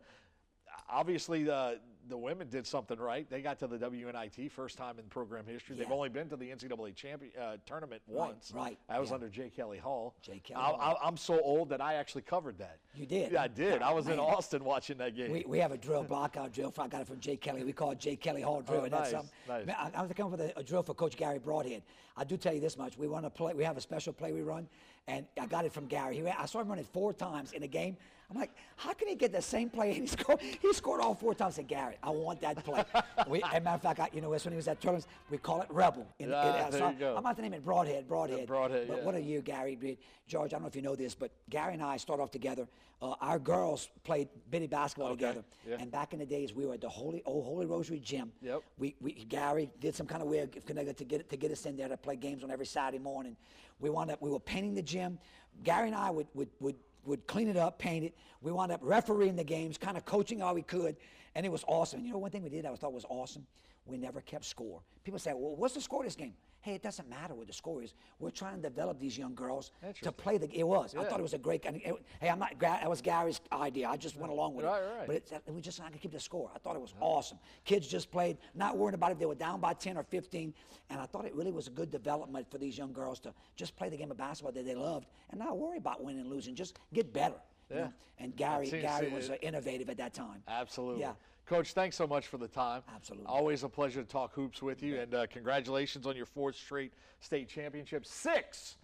obviously 0.91 1.45
the 1.45 1.79
the 2.09 2.17
women 2.17 2.49
did 2.49 2.67
something 2.67 2.99
right. 2.99 3.29
They 3.31 3.41
got 3.43 3.59
to 3.61 3.67
the 3.67 3.79
WNIT 3.79 4.51
first 4.51 4.77
time 4.77 4.99
in 4.99 5.05
program 5.05 5.45
history. 5.47 5.77
They've 5.77 5.91
only 5.91 6.09
been 6.09 6.29
to 6.29 6.37
the 6.37 6.51
NCAA 6.51 6.95
champion 6.95 7.33
uh, 7.41 7.57
tournament 7.67 8.03
once. 8.07 8.53
right, 8.55 8.79
That 8.89 9.01
was 9.01 9.11
yeah. 9.11 9.15
under 9.15 9.29
Jay 9.29 9.51
Kelly 9.55 9.79
Hall. 9.79 10.15
J. 10.23 10.41
Kelly 10.43 10.61
I, 10.61 10.71
I, 10.71 11.07
I'm 11.07 11.17
so 11.17 11.41
old 11.41 11.69
that 11.71 11.81
I 11.81 11.95
actually 11.95 12.23
covered 12.23 12.59
that. 12.59 12.79
You 12.95 13.07
did? 13.07 13.33
Yeah, 13.33 13.43
I 13.43 13.49
did. 13.49 13.83
I 13.83 13.93
was 13.93 14.09
in 14.09 14.19
Austin 14.19 14.65
watching 14.65 14.99
that 14.99 15.17
game. 15.17 15.31
We, 15.31 15.45
we 15.47 15.59
have 15.59 15.73
a 15.73 15.79
drill, 15.79 16.05
blockout 16.05 16.53
drill. 16.53 16.75
I 16.79 16.89
got 16.89 17.01
it 17.01 17.07
from 17.07 17.21
Jay 17.21 17.37
Kelly. 17.37 17.65
We 17.65 17.73
call 17.73 17.93
it 17.93 17.99
Jay 17.99 18.17
Kelly 18.17 18.43
Hall 18.43 18.63
drill. 18.63 18.81
Oh, 18.81 18.85
and 18.85 18.93
that's 18.93 19.11
something. 19.11 19.31
nice. 19.49 19.69
I, 19.69 19.91
I 19.95 20.03
was 20.03 20.13
coming 20.17 20.33
up 20.33 20.39
with 20.39 20.51
a, 20.57 20.59
a 20.59 20.63
drill 20.63 20.83
for 20.83 20.95
Coach 20.95 21.17
Garry 21.17 21.39
Brodhead. 21.39 21.83
I 22.17 22.25
do 22.25 22.37
tell 22.37 22.53
you 22.53 22.61
this 22.61 22.77
much: 22.77 22.99
we 22.99 23.07
run 23.07 23.25
a 23.25 23.31
play. 23.31 23.55
We 23.55 23.65
have 23.65 23.77
a 23.77 23.81
special 23.81 24.13
play 24.13 24.33
we 24.33 24.43
run, 24.43 24.69
and 25.07 25.27
I 25.41 25.47
got 25.47 25.65
it 25.65 25.73
from 25.73 25.87
Gary. 25.87 26.17
He, 26.17 26.23
ran- 26.23 26.37
I 26.39 26.47
saw 26.47 26.61
him 26.61 26.69
run 26.69 26.79
it 26.79 26.87
four 26.93 27.13
times 27.13 27.53
in 27.53 27.63
a 27.63 27.67
game. 27.67 27.97
I'm 28.33 28.41
like, 28.41 28.51
how 28.77 28.95
can 28.95 29.09
he 29.09 29.15
get 29.15 29.31
the 29.31 29.43
same 29.43 29.69
play 29.69 29.91
and 29.97 30.01
he 30.01 30.07
scored? 30.07 30.41
He 30.41 30.73
scored 30.73 31.01
all 31.03 31.15
four 31.15 31.35
times. 31.35 31.55
I 31.55 31.57
said, 31.57 31.69
Gary, 31.69 31.97
I 32.03 32.09
want 32.11 32.41
that 32.41 32.65
play. 32.65 32.83
we, 33.29 33.43
as 33.43 33.51
a 33.55 33.61
matter 33.61 33.75
of 33.77 33.83
fact, 33.83 34.01
I, 34.01 34.09
you 34.15 34.23
know, 34.23 34.31
when 34.31 34.41
he 34.41 34.57
was 34.57 34.69
at 34.69 34.81
tournaments. 34.81 35.07
We 35.31 35.37
call 35.37 35.61
it 35.61 35.69
Rebel. 35.71 36.07
In, 36.19 36.29
in- 36.29 36.35
Ah, 36.35 36.39
uh, 36.39 36.71
there 36.71 36.81
so 36.81 36.89
you 36.89 36.95
go. 36.95 37.15
I'm 37.17 37.23
not 37.23 37.37
to 37.37 37.43
name 37.43 37.53
it 37.53 37.65
Brodhead. 37.65 38.07
Brodhead. 38.07 38.47
Brodhead, 38.47 38.89
But 38.89 38.99
yeah. 38.99 39.05
what 39.05 39.15
a 39.15 39.21
year 39.21 39.43
Gary. 39.43 39.99
George, 40.27 40.53
I 40.53 40.57
don't 40.57 40.63
know 40.63 40.69
if 40.69 40.77
you 40.77 40.81
know 40.83 40.97
this, 40.97 41.15
but 41.15 41.31
Gary 41.51 41.75
and 41.75 41.83
I 41.83 41.99
started 41.99 42.23
off 42.23 42.31
together. 42.31 42.67
Uh, 43.03 43.15
our 43.21 43.39
girls 43.39 43.91
played 44.05 44.29
bitty 44.51 44.67
basketball 44.69 45.09
Okay, 45.13 45.27
together. 45.27 45.45
yeah. 45.69 45.77
And 45.81 45.91
back 45.91 46.13
in 46.15 46.21
the 46.21 46.27
days, 46.27 46.55
we 46.55 46.65
were 46.65 46.75
at 46.75 46.81
the 46.81 46.89
Holy 46.89 47.23
Old 47.27 47.45
Holy 47.45 47.67
Rosary 47.67 47.99
Gym. 47.99 48.33
Yep. 48.41 48.63
We, 48.79 48.95
we 49.01 49.13
Gary 49.29 49.69
did 49.81 49.95
some 49.95 50.07
kind 50.07 50.23
of 50.23 50.29
weird 50.29 50.65
connected 50.65 50.97
to 50.99 51.05
get 51.05 51.29
to 51.29 51.37
get 51.37 51.51
us 51.51 51.67
in 51.67 51.77
there 51.77 51.89
to 51.89 51.97
play 51.97 52.17
games 52.17 52.45
on 52.45 52.51
every 52.51 52.67
Saturday 52.67 53.03
morning. 53.03 53.37
We 53.81 53.91
wound 53.91 54.11
up 54.11 54.23
we 54.23 54.31
were 54.31 54.41
painting 54.41 54.75
the 54.75 54.83
gym. 54.83 55.19
Gary 55.65 55.89
and 55.89 55.97
I 55.97 56.11
would 56.11 56.29
would 56.35 56.49
would 56.61 56.77
would 57.05 57.27
clean 57.27 57.49
it 57.49 57.57
up, 57.57 57.79
paint 57.79 58.05
it. 58.05 58.15
We 58.41 58.53
wound 58.53 58.73
up 58.73 58.81
refereeing 58.83 59.37
the 59.37 59.45
games, 59.45 59.79
kind 59.79 59.97
of 59.97 60.05
coaching 60.05 60.43
all 60.43 60.55
we 60.55 60.63
could, 60.63 60.97
and 61.35 61.47
it 61.47 61.51
was 61.51 61.65
awesome. 61.67 61.99
And 61.99 62.07
you 62.07 62.13
know 62.13 62.19
one 62.19 62.31
thing 62.31 62.43
we 62.43 62.51
did 62.51 62.67
I 62.67 62.75
thought 62.75 62.93
was 62.93 63.07
awesome? 63.09 63.47
We 63.87 63.97
never 63.97 64.21
kept 64.21 64.45
score. 64.45 64.81
People 65.05 65.19
say, 65.19 65.33
"Well, 65.33 65.57
what's 65.57 65.75
the 65.75 65.81
score 65.81 66.01
of 66.01 66.07
this 66.07 66.17
game?" 66.17 66.35
Hey, 66.63 66.75
it 66.77 66.83
doesn't 66.83 67.11
matter 67.11 67.35
what 67.35 67.49
the 67.49 67.53
score 67.53 67.83
is. 67.83 67.93
We're 68.21 68.31
trying 68.31 68.57
to 68.57 68.63
develop 68.63 69.01
these 69.01 69.19
young 69.19 69.35
girls 69.35 69.73
to 70.03 70.13
play 70.13 70.39
the. 70.39 70.47
Game. 70.47 70.61
It 70.61 70.67
was. 70.67 70.95
I 70.95 71.03
thought 71.05 71.19
it 71.19 71.23
was 71.23 71.35
a 71.35 71.39
great. 71.39 71.67
I 71.67 71.73
mean, 71.73 71.83
it- 71.85 72.03
hey, 72.21 72.29
I'm 72.31 72.39
not. 72.39 72.57
That 72.61 72.89
was 72.89 73.03
Gary's 73.03 73.41
idea. 73.51 73.89
I 73.89 73.97
just 73.97 74.17
went 74.17 74.31
along 74.33 74.55
with 74.55 74.65
Right, 74.65 74.81
it. 74.81 74.87
right. 74.99 75.07
But 75.09 75.17
it's, 75.17 75.33
we 75.49 75.61
just 75.61 75.81
not 75.81 75.89
gonna 75.89 75.99
keep 75.99 76.13
the 76.13 76.21
score. 76.21 76.53
I 76.55 76.59
thought 76.61 76.77
it 76.77 76.81
was 76.81 76.95
awesome. 77.01 77.39
Kids 77.65 77.89
just 77.89 78.13
played, 78.13 78.39
not 78.55 78.79
worrying 78.79 78.95
about 78.95 79.11
if 79.11 79.19
they 79.19 79.27
were 79.27 79.35
down 79.35 79.61
by 79.61 79.75
10 79.75 79.97
or 79.97 80.05
15. 80.05 80.55
And 80.91 81.01
I 81.01 81.07
thought 81.07 81.25
it 81.25 81.35
really 81.35 81.51
was 81.51 81.67
a 81.67 81.71
good 81.71 81.91
development 81.91 82.49
for 82.49 82.59
these 82.59 82.79
young 82.79 82.93
girls 82.93 83.19
to 83.21 83.35
just 83.57 83.75
play 83.75 83.89
the 83.89 83.97
game 83.97 84.13
of 84.13 84.17
basketball 84.17 84.53
that 84.53 84.65
they 84.65 84.77
loved 84.77 85.09
and 85.31 85.41
not 85.41 85.59
worry 85.59 85.79
about 85.79 86.05
winning 86.05 86.21
and 86.21 86.31
losing. 86.31 86.55
Just 86.55 86.79
get 86.95 87.13
better. 87.13 87.41
you 87.71 87.77
Yeah. 87.77 87.83
know? 87.87 87.93
And 88.19 88.37
Gary, 88.37 88.67
seems 88.69 88.83
Gary 88.83 89.09
was 89.09 89.31
uh, 89.31 89.37
innovative 89.43 89.91
at 89.91 89.97
that 89.97 90.15
time. 90.15 90.45
Absolutely. 90.47 91.01
Yeah. 91.01 91.15
Coach, 91.47 91.73
thanks 91.73 91.97
so 91.97 92.07
much 92.07 92.29
for 92.29 92.39
the 92.39 92.49
time. 92.49 92.83
Absolutely. 92.95 93.27
Always 93.27 93.63
a 93.65 93.69
pleasure 93.69 94.03
to 94.03 94.09
talk 94.09 94.33
hoops 94.33 94.63
with 94.63 94.83
you, 94.83 95.01
and 95.01 95.15
uh, 95.15 95.27
congratulations 95.27 96.07
on 96.07 96.17
your 96.17 96.27
fourth 96.27 96.57
straight 96.57 96.93
state 97.21 97.49
championship. 97.49 98.07
Six 98.07 98.77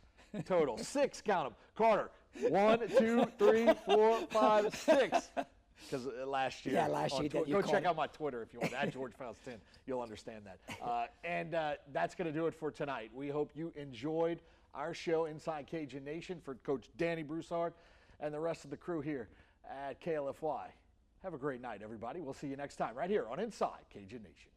total. 0.44 0.78
Six, 0.82 1.22
count 1.22 1.46
them. 1.46 1.54
Carter, 1.76 2.10
one, 2.48 2.80
two, 2.98 3.26
three, 3.38 3.68
four, 3.86 4.18
five, 4.30 4.74
six. 4.74 5.30
because 5.84 6.06
uh, 6.06 6.26
last 6.26 6.66
year. 6.66 6.74
Yeah, 6.74 6.88
last 6.88 7.18
year 7.20 7.28
Go 7.28 7.62
check 7.62 7.84
out 7.84 7.96
my 7.96 8.06
Twitter 8.08 8.42
if 8.42 8.52
you 8.52 8.60
want. 8.60 8.74
At 8.74 8.92
George 8.92 9.12
Faust 9.14 9.44
10. 9.44 9.54
You'll 9.86 10.02
understand 10.02 10.44
that. 10.44 10.58
Uh, 10.88 11.06
and 11.24 11.54
uh, 11.54 11.72
that's 11.92 12.14
going 12.14 12.26
to 12.26 12.32
do 12.32 12.46
it 12.46 12.54
for 12.54 12.70
tonight. 12.70 13.10
We 13.12 13.28
hope 13.28 13.50
you 13.54 13.72
enjoyed 13.76 14.40
our 14.74 14.94
show, 14.94 15.26
Inside 15.26 15.66
Cajun 15.66 16.04
Nation, 16.04 16.40
for 16.42 16.54
Coach 16.56 16.88
Danny 16.96 17.22
Broussard 17.22 17.74
and 18.20 18.32
the 18.32 18.40
rest 18.40 18.64
of 18.64 18.70
the 18.70 18.76
crew 18.76 19.00
here 19.00 19.28
at 19.68 20.00
KLFY. 20.00 20.68
Have 21.22 21.34
a 21.34 21.38
great 21.38 21.60
night, 21.60 21.80
everybody. 21.82 22.20
We'll 22.20 22.34
see 22.34 22.46
you 22.46 22.56
next 22.56 22.76
time 22.76 22.94
right 22.94 23.10
here 23.10 23.26
on 23.28 23.40
Inside 23.40 23.80
Cajun 23.90 24.22
Nation. 24.22 24.50